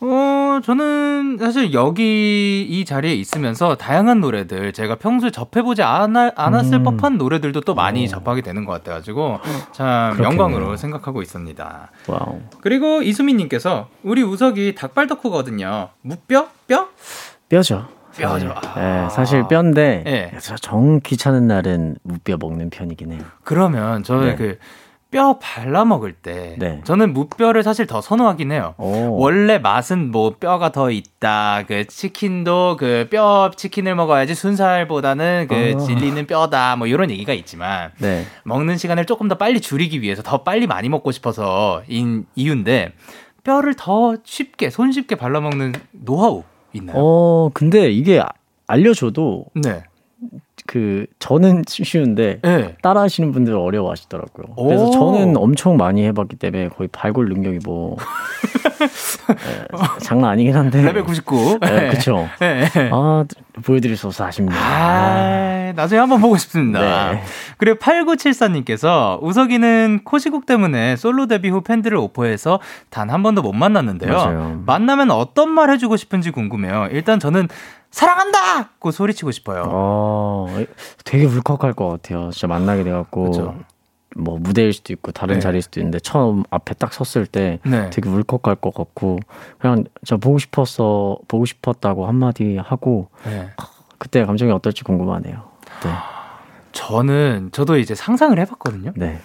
[0.00, 6.82] 어, 저는 사실 여기 이 자리에 있으면서 다양한 노래들 제가 평소에 접해보지 않아, 않았을 음.
[6.82, 8.08] 법한 노래들도 또 많이 어.
[8.08, 9.40] 접하게 되는 것 같아가지고
[9.72, 10.24] 참 그렇겠네요.
[10.42, 11.90] 영광으로 생각하고 있습니다.
[12.08, 12.40] 와우.
[12.60, 15.88] 그리고 이수민님께서 우리 우석이 닭발 덕후거든요.
[16.02, 16.48] 무뼈?
[16.66, 16.88] 뼈?
[17.48, 17.86] 뼈죠.
[18.16, 18.28] 뼈죠.
[18.28, 18.50] 사실.
[18.52, 18.74] 아.
[19.04, 20.32] 네, 사실 뼈인데 네.
[20.40, 23.20] 저- 정 귀찮은 날은 무뼈 먹는 편이긴 해요.
[23.42, 24.36] 그러면 저는 네.
[24.36, 24.58] 그
[25.14, 26.80] 뼈 발라 먹을 때 네.
[26.82, 28.74] 저는 무뼈를 사실 더 선호하긴 해요.
[28.78, 29.16] 오.
[29.20, 31.62] 원래 맛은 뭐 뼈가 더 있다.
[31.68, 35.78] 그 치킨도 그 뼈 치킨을 먹어야지 순살보다는 그 아.
[35.78, 36.74] 질리는 뼈다.
[36.74, 38.24] 뭐 이런 얘기가 있지만 네.
[38.42, 42.92] 먹는 시간을 조금 더 빨리 줄이기 위해서 더 빨리 많이 먹고 싶어서인 이유인데
[43.44, 46.42] 뼈를 더 쉽게 손쉽게 발라 먹는 노하우
[46.72, 46.96] 있나요?
[46.98, 48.26] 어, 근데 이게 아-
[48.66, 49.84] 알려줘도 네.
[50.66, 52.76] 그 저는 쉬운데 네.
[52.82, 54.54] 따라 하시는 분들은 어려워하시더라고요.
[54.56, 54.66] 오.
[54.66, 57.96] 그래서 저는 엄청 많이 해봤기 때문에 거의 발골 능력이 뭐
[59.28, 60.82] 네, 장난 아니긴 한데.
[60.82, 61.58] 레벨 99.
[61.60, 62.26] 네, 그쵸.
[62.40, 62.64] 네.
[62.90, 63.24] 아
[63.62, 64.58] 보여드릴 수 없어 아쉽네요.
[64.60, 67.12] 아, 나중에 한번 보고 싶습니다.
[67.12, 67.22] 네.
[67.56, 74.12] 그리고 8974님께서 우석이는 코시국 때문에 솔로 데뷔 후 팬들을 오퍼해서 단 한 번도 못 만났는데요.
[74.12, 74.62] 맞아요.
[74.66, 76.88] 만나면 어떤 말 해주고 싶은지 궁금해요.
[76.90, 77.48] 일단 저는
[77.92, 78.70] 사랑한다!
[78.80, 79.62] 고 소리치고 싶어요.
[79.68, 80.48] 어,
[81.04, 82.30] 되게 울컥할 것 같아요.
[82.32, 83.54] 진짜 만나게 돼갖고 그쵸.
[84.16, 85.40] 뭐 무대일 수도 있고 다른 네.
[85.40, 87.90] 자리일 수도 있는데 처음 앞에 딱 섰을 때 네.
[87.90, 89.18] 되게 울컥할 것 같고
[89.58, 93.48] 그냥 저 보고 싶었어 보고 싶었다고 한마디 하고 네.
[93.98, 95.54] 그때 감정이 어떨지 궁금하네요.
[95.82, 95.90] 네,
[96.72, 98.92] 저는, 저도 이제 상상을 해봤거든요.
[98.96, 99.18] 네.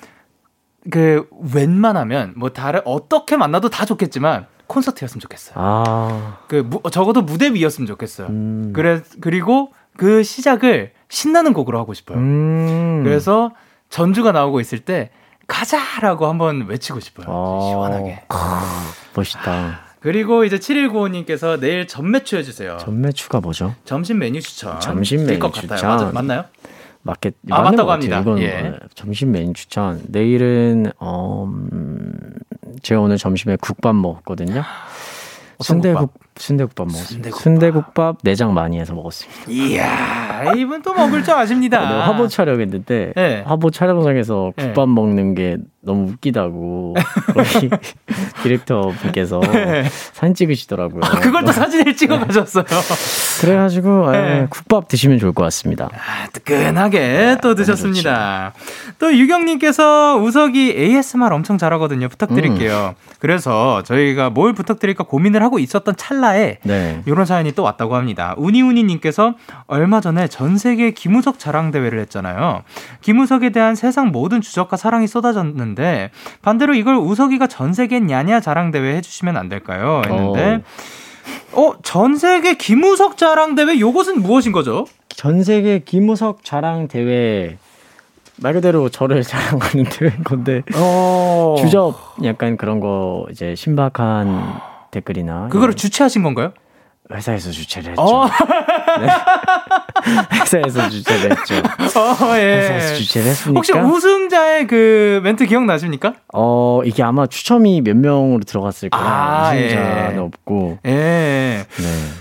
[0.89, 5.55] 그, 웬만하면, 뭐, 다른, 어떻게 만나도 다 좋겠지만, 콘서트였으면 좋겠어요.
[5.57, 8.27] 아, 그, 무, 적어도 무대 위였으면 좋겠어요.
[8.27, 12.17] 음, 그래, 그리고 그 시작을 신나는 곡으로 하고 싶어요.
[12.17, 13.51] 음, 그래서
[13.89, 15.09] 전주가 나오고 있을 때
[15.47, 17.25] 가자라고 한번 외치고 싶어요.
[17.27, 18.21] 어, 시원하게.
[18.29, 19.79] 아, 멋있다.
[19.99, 22.77] 그리고 이제 7195님께서 내일 전매추 해주세요.
[22.79, 23.75] 전매추가 뭐죠?
[23.83, 24.79] 점심 메뉴 추천.
[24.79, 25.51] 점심 메뉴.
[25.51, 25.67] 추천.
[25.89, 26.45] 맞아, 맞나요?
[27.01, 27.91] 맞겠 아, 맞다고.
[27.91, 28.19] 합니다.
[28.19, 28.61] 이건 예.
[28.61, 30.01] 뭐, 점심 메뉴 추천.
[30.07, 32.13] 내일은 어, 음,
[32.83, 34.63] 제가 오늘 점심에 국밥 먹었거든요.
[35.61, 36.13] 순대국
[36.43, 37.29] 순대국밥 먹었습니다.
[37.29, 37.41] 순대국밥.
[37.41, 39.41] 순대국밥 내장 많이 해서 먹었습니다.
[39.51, 41.81] 이야, 이분 또 먹을 줄 아십니다.
[41.81, 43.43] 오늘 화보 촬영했는데 네.
[43.45, 44.67] 화보 촬영장에서 네.
[44.67, 46.95] 국밥 먹는 게 너무 웃기다고
[47.35, 47.69] 우리
[48.43, 49.41] 디렉터 분께서
[50.13, 51.01] 사진 찍으시더라고요.
[51.03, 52.65] 아, 그걸 또 사진을 찍어 가셨어요.
[53.41, 54.47] 그래가지고 에, 네.
[54.49, 55.89] 국밥 드시면 좋을 것 같습니다.
[55.93, 58.53] 아, 뜨끈하게 또 드셨습니다.
[58.97, 62.09] 또 유경님께서 우석이 ASMR 엄청 잘하거든요.
[62.09, 62.95] 부탁드릴게요.
[62.97, 63.09] 음.
[63.19, 67.01] 그래서 저희가 뭘 부탁드릴까 고민을 하고 있었던 찰나 에 네.
[67.05, 68.35] 이런 사연이 또 왔다고 합니다.
[68.37, 69.35] 우니우니님께서
[69.67, 72.63] 얼마 전에 전 세계 김우석 자랑 대회를 했잖아요.
[73.01, 76.11] 김우석에 대한 세상 모든 주적과 사랑이 쏟아졌는데
[76.41, 80.01] 반대로 이걸 우석이가 전 세계 냐냐 자랑 대회 해주시면 안 될까요?
[80.05, 80.63] 했는데
[81.53, 84.85] 어, 전 세계 김우석 자랑 대회 요것은 무엇인 거죠?
[85.09, 87.57] 전 세계 김우석 자랑 대회
[88.41, 89.85] 말 그대로 저를 자랑하는
[90.23, 91.55] 건데 어...
[91.59, 94.61] 주접 약간 그런 거 이제 신박한
[94.91, 96.53] 댓글이나 그거를 주최하신 건가요?
[97.11, 98.01] 회사에서 주최를 했죠.
[98.03, 98.27] 어.
[98.99, 99.07] 네.
[100.39, 101.55] 회사에서 주최를 했죠.
[101.99, 102.57] 어, 예.
[102.57, 103.57] 회사에서 주최를 했으니까.
[103.57, 106.13] 혹시 우승자의 그 멘트 기억나십니까?
[106.33, 109.07] 어, 이게 아마 추첨이 몇 명으로 들어갔을 거예요.
[109.07, 110.17] 아, 우승자는 예.
[110.19, 110.77] 없고.
[110.85, 110.89] 예.
[110.91, 111.65] 네.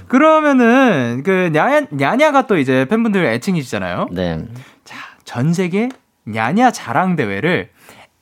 [0.09, 4.09] 그러면은 그 냐 냐, 냐냐가 또 이제 팬분들 애칭이시잖아요.
[4.13, 4.39] 네.
[4.85, 5.91] 자, 전 세계
[6.25, 7.69] 냐냐 자랑 대회를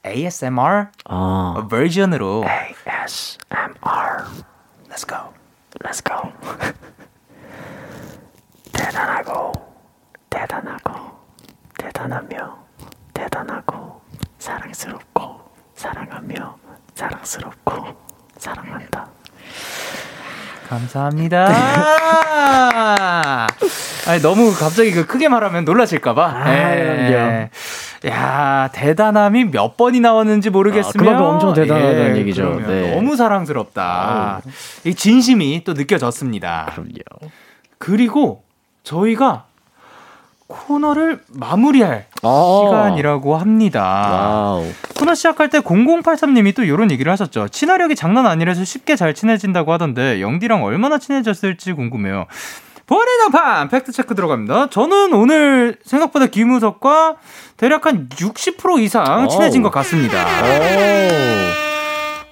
[0.06, 1.66] ASMR 아.
[1.70, 4.24] 버전으로 ASMR
[4.88, 5.32] Let's go.
[5.84, 6.32] Let's go.
[8.72, 9.52] 대단하고,
[10.30, 10.90] 대단하고,
[11.76, 12.56] 대단하며,
[13.12, 14.00] 대단하고,
[14.38, 15.40] 사랑스럽고,
[15.74, 16.56] 사랑하며,
[16.94, 17.94] 사랑스럽고,
[18.38, 19.06] 사랑한다.
[20.66, 21.48] 감사합니다.
[24.08, 26.26] 아니, 너무 갑자기 그 크게 말하면 놀라실까봐.
[26.26, 27.50] 아, 네.
[28.06, 32.60] 야 대단함이 몇 번이 나왔는지 모르겠으면 아, 그만큼 엄청 대단하다는 예, 얘기죠.
[32.66, 32.94] 네.
[32.94, 34.42] 너무 사랑스럽다.
[34.84, 36.70] 이 진심이 또 느껴졌습니다.
[36.72, 37.32] 그럼요.
[37.78, 38.44] 그리고
[38.84, 39.46] 저희가
[40.46, 43.82] 코너를 마무리할 아~ 시간이라고 합니다.
[43.82, 44.64] 와우.
[44.96, 47.48] 코너 시작할 때 0083님이 또 이런 얘기를 하셨죠.
[47.48, 52.26] 친화력이 장난 아니라서 쉽게 잘 친해진다고 하던데 영디랑 얼마나 친해졌을지 궁금해요.
[52.86, 54.70] 버리는 판 팩트체크 들어갑니다.
[54.70, 57.16] 저는 오늘 생각보다 김우석과
[57.56, 60.24] 대략 한 60% 이상 친해진 것 같습니다.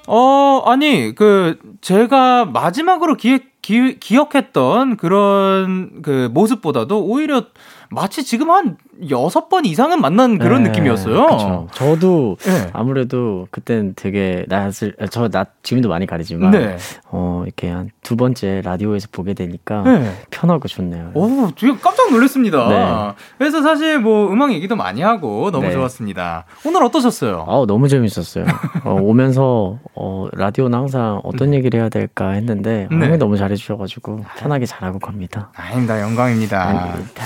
[0.06, 7.46] 어, 아니, 그, 제가 마지막으로 기획, 기, 기억했던 그런 그 모습보다도 오히려
[7.90, 8.76] 마치 지금 한
[9.10, 11.26] 여섯 번 이상은 만난 그런 네, 느낌이었어요.
[11.26, 11.68] 그쵸.
[11.72, 12.70] 저도 네.
[12.72, 16.76] 아무래도 그땐 되게 낯을 저 낯 지금도 많이 가리지만 네.
[17.10, 20.12] 어 이렇게 한 두 번째 라디오에서 보게 되니까 네.
[20.30, 21.12] 편하고 좋네요.
[21.14, 22.68] 오, 지금 깜짝 놀랐습니다.
[22.68, 23.24] 네.
[23.38, 25.72] 그래서 사실 뭐 음악 얘기도 많이 하고 너무 네.
[25.72, 26.44] 좋았습니다.
[26.66, 27.46] 오늘 어떠셨어요?
[27.48, 28.44] 아, 너무 재밌었어요.
[28.84, 31.56] 어, 오면서 어, 라디오는 항상 어떤 네.
[31.56, 33.16] 얘기를 해야 될까 했는데 네.
[33.16, 35.50] 너무 잘해 주셔 가지고 편하게 잘하고 갑니다.
[35.56, 36.62] 아닙니다, 영광입니다.
[36.62, 37.24] 아닙니다.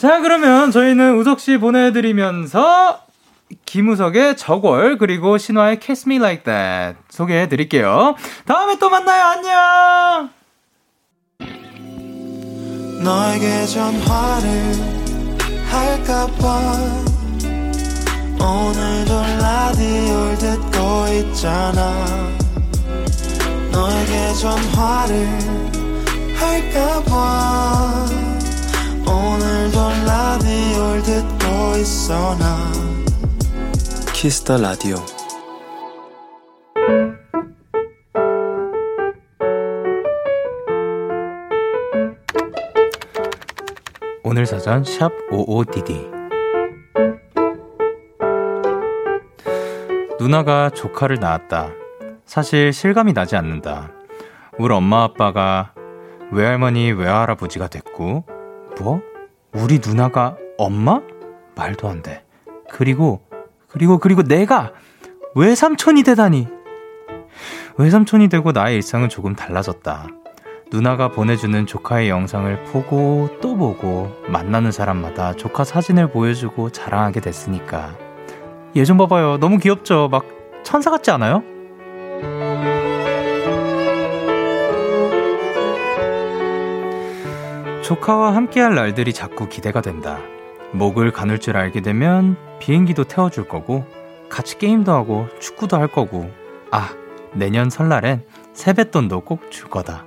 [0.00, 3.02] 자, 그러면 저희는 우석 씨 보내드리면서
[3.66, 8.14] 김우석의 저골 그리고 신화의 Kiss Me Like That 소개해 드릴게요.
[8.46, 9.22] 다음에 또 만나요.
[9.24, 10.30] 안녕.
[13.04, 14.74] 너에게 전화를
[15.68, 16.60] 할까봐
[18.40, 22.06] 오늘도 라디오를 듣고 있잖아
[23.70, 25.28] 너에게 전화를
[26.36, 27.39] 할까봐
[32.10, 32.72] 듣고 있어 나
[34.12, 34.96] Kiss the Radio
[44.24, 46.10] 오늘 사전 샵 55DD
[50.18, 51.70] 누나가 조카를 낳았다.
[52.26, 53.90] 사실 실감이 나지 않는다.
[54.58, 55.72] 우리 엄마 아빠가
[56.30, 58.24] 외할머니 외할아버지가 됐고
[58.80, 59.00] 뭐?
[59.54, 61.00] 우리 누나가 엄마?
[61.60, 62.24] 말도 안 돼.
[62.70, 63.20] 그리고,
[63.68, 64.72] 그리고, 그리고 내가
[65.34, 66.48] 외삼촌이 되다니.
[67.76, 70.06] 외삼촌이 되고 나의 일상은 조금 달라졌다.
[70.72, 77.94] 누나가 보내주는 조카의 영상을 보고 또 보고 만나는 사람마다 조카 사진을 보여주고 자랑하게 됐으니까.
[78.76, 79.38] 얘 좀 봐봐요.
[79.38, 80.08] 너무 귀엽죠?
[80.10, 80.24] 막
[80.62, 81.42] 천사 같지 않아요?
[87.82, 90.18] 조카와 함께할 날들이 자꾸 기대가 된다.
[90.72, 93.84] 목을 가눌 줄 알게 되면 비행기도 태워줄 거고,
[94.28, 96.30] 같이 게임도 하고, 축구도 할 거고,
[96.70, 96.90] 아,
[97.32, 100.04] 내년 설날엔 세뱃돈도 꼭 줄 거다.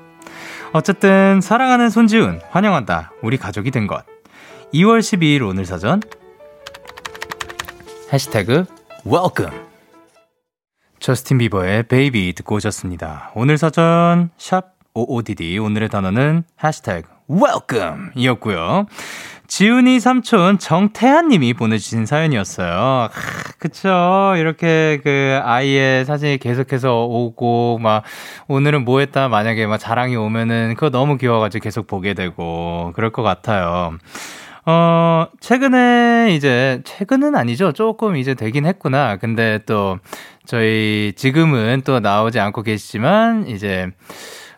[0.71, 3.11] 어쨌든, 사랑하는 손지훈, 환영한다.
[3.21, 4.05] 우리 가족이 된 것.
[4.73, 6.01] 2월 12일 오늘 사전.
[8.11, 8.65] 해시태그,
[9.05, 9.59] welcome.
[10.99, 13.31] 저스틴 비버의 Baby 듣고 오셨습니다.
[13.35, 15.57] 오늘 사전, 샵 OODD.
[15.59, 18.85] 오늘의 단어는 해시태그, welcome 이었고요.
[19.53, 22.71] 지훈이 삼촌 정태한 님이 보내주신 사연이었어요.
[22.73, 23.09] 아,
[23.59, 24.33] 그쵸.
[24.35, 28.01] 이렇게 그 아이의 사진이 계속해서 오고, 막,
[28.47, 29.27] 오늘은 뭐 했다.
[29.27, 33.99] 만약에 막 자랑이 오면은 그거 너무 귀여워가지고 계속 보게 되고, 그럴 것 같아요.
[34.65, 37.73] 어, 최근에 이제, 최근은 아니죠.
[37.73, 39.17] 조금 이제 되긴 했구나.
[39.17, 39.99] 근데 또,
[40.47, 43.91] 저희 지금은 또 나오지 않고 계시지만, 이제,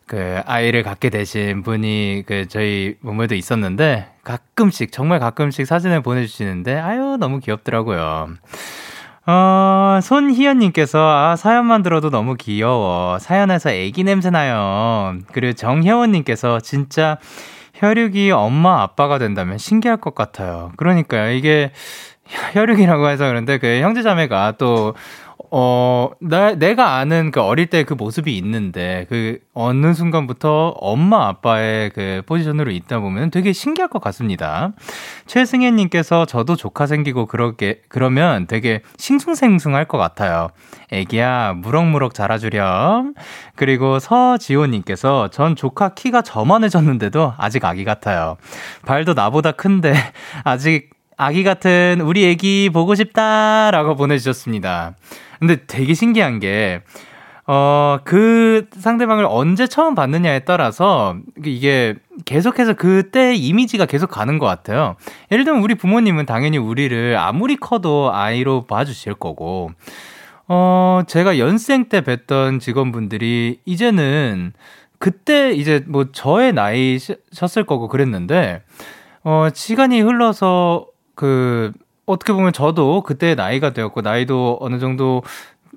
[0.07, 7.17] 그 아이를 갖게 되신 분이 그 저희 부모도 있었는데 가끔씩 정말 가끔씩 사진을 보내주시는데 아유
[7.19, 8.29] 너무 귀엽더라고요.
[9.27, 13.17] 어, 손희연님께서, 아, 사연만 들어도 너무 귀여워.
[13.17, 15.15] 사연에서 애기 냄새 나요.
[15.31, 17.17] 그리고 정혜원님께서, 진짜
[17.73, 20.71] 혈육이 엄마, 아빠가 된다면 신기할 것 같아요.
[20.77, 21.31] 그러니까요.
[21.31, 21.71] 이게
[22.53, 24.93] 혈육이라고 해서 그런데 그 형제자매가 또
[25.57, 31.91] 어, 나, 내가 아는 그 어릴 때 그 모습이 있는데, 그 어느 순간부터 엄마 아빠의
[31.91, 34.73] 그 포지션으로 있다 보면 되게 신기할 것 같습니다.
[35.27, 40.49] 최승혜님께서 저도 조카 생기고 그러게, 그러면 되게 싱숭생숭할 것 같아요.
[40.91, 43.13] 애기야, 무럭무럭 자라주렴.
[43.55, 48.35] 그리고 서지호님께서 전 조카 키가 저만해졌는데도 아직 아기 같아요.
[48.85, 49.93] 발도 나보다 큰데,
[50.43, 54.95] 아직 아기 같은 우리 애기 보고 싶다라고 보내주셨습니다.
[55.45, 56.81] 근데 되게 신기한 게,
[57.45, 61.93] 어, 그 상대방을 언제 처음 봤느냐에 따라서 이게
[62.25, 64.95] 계속해서 그때 이미지가 계속 가는 것 같아요.
[65.31, 69.71] 예를 들면 우리 부모님은 당연히 우리를 아무리 커도 아이로 봐주실 거고,
[70.47, 74.53] 어, 제가 연생 때 뵀던 직원분들이 이제는
[74.97, 78.63] 그때 이제 뭐 저의 나이셨을 거고 그랬는데,
[79.23, 81.71] 어, 시간이 흘러서 그
[82.05, 85.23] 어떻게 보면 저도 그때 나이가 되었고 나이도 어느 정도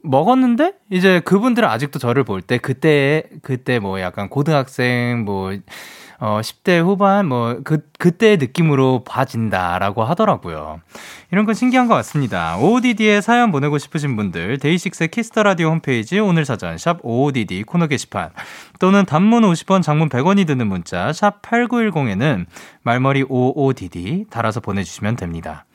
[0.03, 5.53] 먹었는데 이제 그분들은 아직도 저를 볼 때 그때 그때 뭐 약간 고등학생 뭐
[6.21, 10.81] 어, 10대 후반, 뭐, 그, 그때의 느낌으로 봐진다라고 하더라고요.
[11.31, 12.59] 이런 건 신기한 것 같습니다.
[12.59, 17.87] OODD에 사연 보내고 싶으신 분들, DAY6의 Kiss the Radio 홈페이지 오늘 사전, 샵 OODD 코너
[17.87, 18.31] 게시판,
[18.81, 22.47] 또는 단문 50원, 장문 100원이 드는 문자, 샵 8910에는
[22.83, 25.67] 말머리 OODD 달아서 보내주시면 됩니다.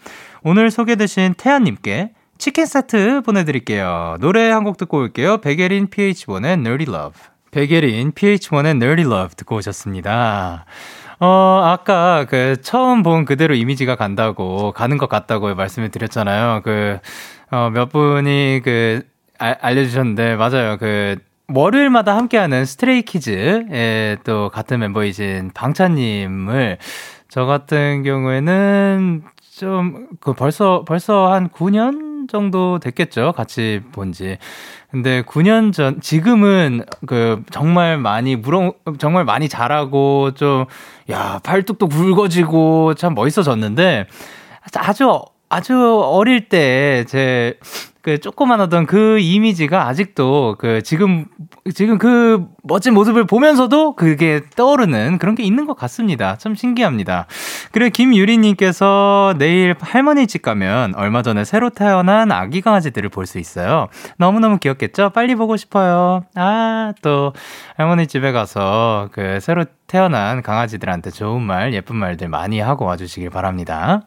[0.43, 4.17] 오늘 소개되신 태연님께 치킨 세트 보내드릴게요.
[4.19, 5.37] 노래 한 곡 듣고 올게요.
[5.37, 7.19] 백예린, pH-1의 Nerdy Love.
[7.51, 10.65] 베게린 PH1의 Nerdy Love 듣고 오셨습니다.
[11.19, 16.61] 어, 아까 그 처음 본 그대로 이미지가 간다고, 가는 것 같다고 말씀을 드렸잖아요.
[16.63, 16.97] 그,
[17.51, 19.03] 어, 몇 분이 그,
[19.39, 20.77] 아, 알려주셨는데, 맞아요.
[20.77, 21.15] 그,
[21.53, 26.77] 월요일마다 함께하는 스트레이 키즈의 또 같은 멤버이신 방찬님을
[27.29, 29.23] 저 같은 경우에는
[29.57, 33.33] 좀, 그 벌써, 벌써 한 9년 정도 됐겠죠.
[33.33, 34.37] 같이 본 지.
[34.89, 40.65] 근데 9년 전, 지금은 그 정말 많이 무럭, 정말 많이 자라고 좀,
[41.11, 44.07] 야, 팔뚝도 굵어지고 참 멋있어졌는데
[44.75, 47.59] 아주, 아주 어릴 때 제,
[48.03, 51.25] 그 조그만하던 그 이미지가 아직도 그 지금
[51.73, 56.37] 지금 그 멋진 모습을 보면서도 그게 떠오르는 그런 게 있는 것 같습니다.
[56.37, 57.27] 참 신기합니다.
[57.71, 63.87] 그리고 김유리님께서 내일 할머니 집 가면 얼마 전에 새로 태어난 아기 강아지들을 볼 수 있어요.
[64.17, 65.11] 너무너무 귀엽겠죠?
[65.11, 66.25] 빨리 보고 싶어요.
[66.35, 67.31] 아, 또
[67.77, 74.01] 할머니 집에 가서 그 새로 태어난 강아지들한테 좋은 말, 예쁜 말들 많이 하고 와주시길 바랍니다.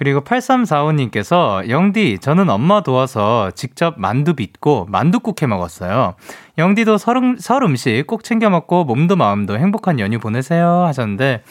[0.00, 6.14] 그리고 8345님께서 영디, 저는 엄마 도와서 직접 만두 빚고 만두국 해 먹었어요.
[6.56, 11.42] 영디도 설, 설 음식 꼭 챙겨 먹고 몸도 마음도 행복한 연휴 보내세요 하셨는데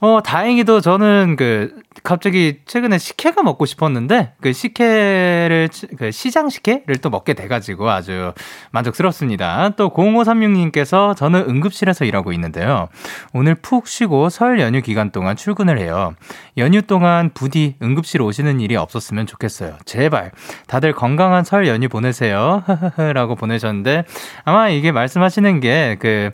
[0.00, 7.10] 어, 다행히도 저는 그, 갑자기 최근에 식혜가 먹고 싶었는데, 그 식혜를, 그 시장 식혜를 또
[7.10, 8.32] 먹게 돼 가지고 아주
[8.70, 9.70] 만족스럽습니다.
[9.76, 12.88] 또 0536님께서 저는 응급실에서 일하고 있는데요.
[13.34, 16.14] 오늘 푹 쉬고 설 연휴 기간 동안 출근을 해요.
[16.56, 19.76] 연휴 동안 부디 응급실 오시는 일이 없었으면 좋겠어요.
[19.84, 20.30] 제발.
[20.66, 22.64] 다들 건강한 설 연휴 보내세요.
[23.12, 24.04] 라고 보내셨는데,
[24.44, 26.30] 아마 이게 말씀하시는 게 그,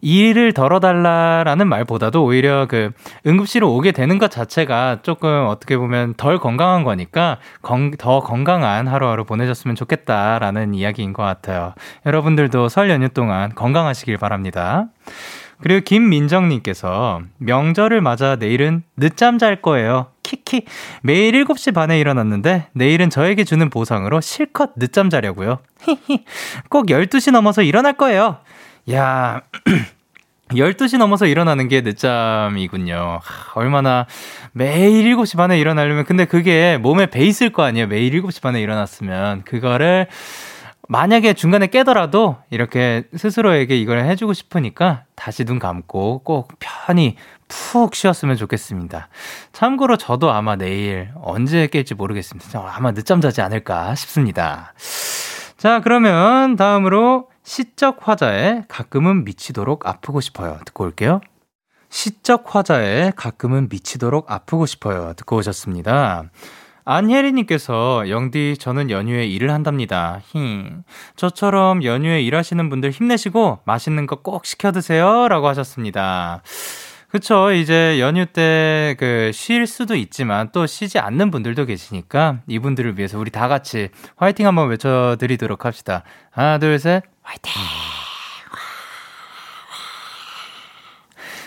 [0.00, 2.90] 일을 덜어달라라는 말보다도 오히려 그
[3.26, 9.24] 응급실을 오게 되는 것 자체가 조금 어떻게 보면 덜 건강한 거니까 건, 더 건강한 하루하루
[9.24, 11.74] 보내셨으면 좋겠다라는 이야기인 것 같아요.
[12.04, 14.86] 여러분들도 설 연휴 동안 건강하시길 바랍니다.
[15.60, 20.08] 그리고 김민정님께서 명절을 맞아 내일은 늦잠 잘 거예요.
[20.22, 20.64] 키키.
[21.02, 25.58] 매일 7시 반에 일어났는데 내일은 저에게 주는 보상으로 실컷 늦잠 자려고요.
[25.82, 26.24] 히히.
[26.68, 28.38] 꼭 12시 넘어서 일어날 거예요.
[28.92, 29.40] 야,
[30.50, 33.20] 12시 넘어서 일어나는 게 늦잠이군요.
[33.54, 34.06] 얼마나
[34.52, 37.88] 매일 7시 반에 일어나려면, 근데 그게 몸에 배 있을 거 아니에요.
[37.88, 39.42] 매일 7시 반에 일어났으면.
[39.42, 40.06] 그거를
[40.88, 47.16] 만약에 중간에 깨더라도 이렇게 스스로에게 이걸 해주고 싶으니까 다시 눈 감고 꼭 편히
[47.48, 49.08] 푹 쉬었으면 좋겠습니다.
[49.52, 52.72] 참고로 저도 아마 내일 언제 깰지 모르겠습니다.
[52.72, 54.74] 아마 늦잠 자지 않을까 싶습니다.
[55.56, 60.58] 자, 그러면 다음으로 시적 화자에 가끔은 미치도록 아프고 싶어요.
[60.64, 61.20] 듣고 올게요.
[61.90, 65.12] 시적 화자에 가끔은 미치도록 아프고 싶어요.
[65.14, 66.24] 듣고 오셨습니다.
[66.84, 70.20] 안혜리님께서 영디 저는 연휴에 일을 한답니다.
[70.26, 70.64] 히
[71.14, 76.42] 저처럼 연휴에 일하시는 분들 힘내시고 맛있는 거 꼭 시켜 드세요라고 하셨습니다.
[77.10, 77.52] 그쵸.
[77.52, 83.30] 이제 연휴 때 그 쉴 수도 있지만 또 쉬지 않는 분들도 계시니까 이분들을 위해서 우리
[83.30, 86.02] 다 같이 화이팅 한번 외쳐드리도록 합시다.
[86.32, 87.04] 하나, 둘, 셋.
[87.26, 87.52] 화이팅!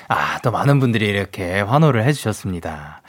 [0.09, 3.01] 아, 또 많은 분들이 이렇게 환호를 해주셨습니다.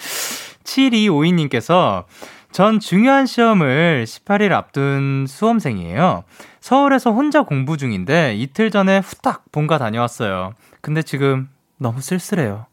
[0.63, 2.05] 7252님께서
[2.53, 6.23] 전 중요한 시험을 18일 앞둔 수험생이에요.
[6.61, 10.55] 서울에서 혼자 공부 중인데 이틀 전에 후딱 본가 다녀왔어요.
[10.81, 11.49] 근데 지금
[11.79, 12.67] 너무 쓸쓸해요.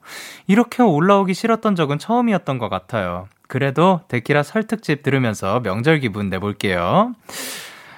[0.45, 3.27] 이렇게 올라오기 싫었던 적은 처음이었던 것 같아요.
[3.47, 7.15] 그래도 데키라 설특집 들으면서 명절 기분 내볼게요.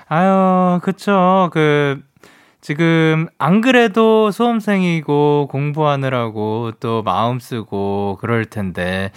[0.09, 1.49] 아유, 그쵸.
[1.53, 2.01] 그,
[2.61, 9.11] 지금 안 그래도 수험생이고 공부하느라고 또 마음 쓰고 그럴 텐데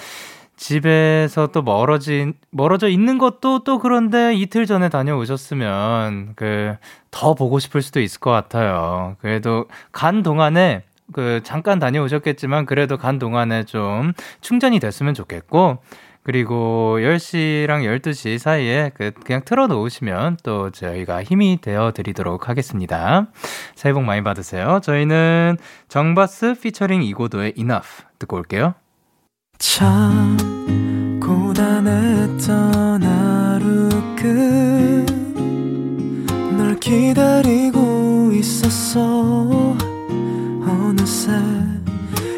[0.57, 6.77] 집에서 또 멀어진 멀어져 있는 것도 또 그런데 이틀 전에 다녀오셨으면 그
[7.13, 9.17] 더 보고 싶을 수도 있을 것 같아요.
[9.21, 10.83] 그래도 간 동안에
[11.13, 15.79] 그 잠깐 다녀오셨겠지만 그래도 간 동안에 좀 충전이 됐으면 좋겠고
[16.25, 23.27] 그리고 10시랑 12시 사이에 그 그냥 틀어 놓으시면 또 저희가 힘이 되어 드리도록 하겠습니다.
[23.75, 24.81] 새해 복 많이 받으세요.
[24.83, 25.57] 저희는
[25.89, 28.75] 정바스 피처링 이고도의 Enough 듣고 올게요.
[29.59, 30.37] 참
[31.21, 33.89] 고단했던 하루
[36.57, 39.77] 끝널 기다리고 있었어
[40.67, 41.33] 어느새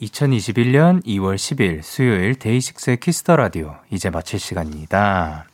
[0.00, 5.46] 2021년 2월 10일 수요일 DAY6의 Kiss the Radio 이제 마칠 시간입니다.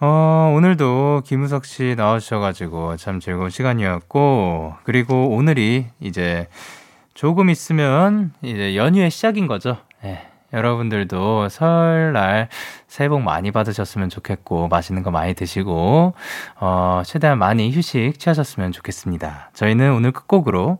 [0.00, 6.48] 어, 오늘도 김우석 씨 나와주셔가지고 참 즐거운 시간이었고, 그리고 오늘이 이제
[7.14, 9.78] 조금 있으면 이제 연휴의 시작인 거죠.
[10.04, 10.28] 예.
[10.52, 12.48] 여러분들도 설날
[12.86, 16.14] 새해 복 많이 받으셨으면 좋겠고, 맛있는 거 많이 드시고,
[16.60, 19.50] 어, 최대한 많이 휴식 취하셨으면 좋겠습니다.
[19.54, 20.78] 저희는 오늘 끝곡으로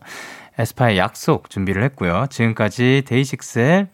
[0.57, 2.27] 에스파의 약속 준비를 했고요.
[2.29, 3.87] 지금까지 데이식스의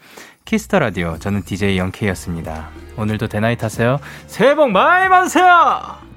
[0.46, 2.70] 키스터 라디오 저는 DJ 영케이였습니다.
[2.98, 4.00] 오늘도 대나잇 하세요.
[4.28, 6.11] 새해 복 많이 받으세요.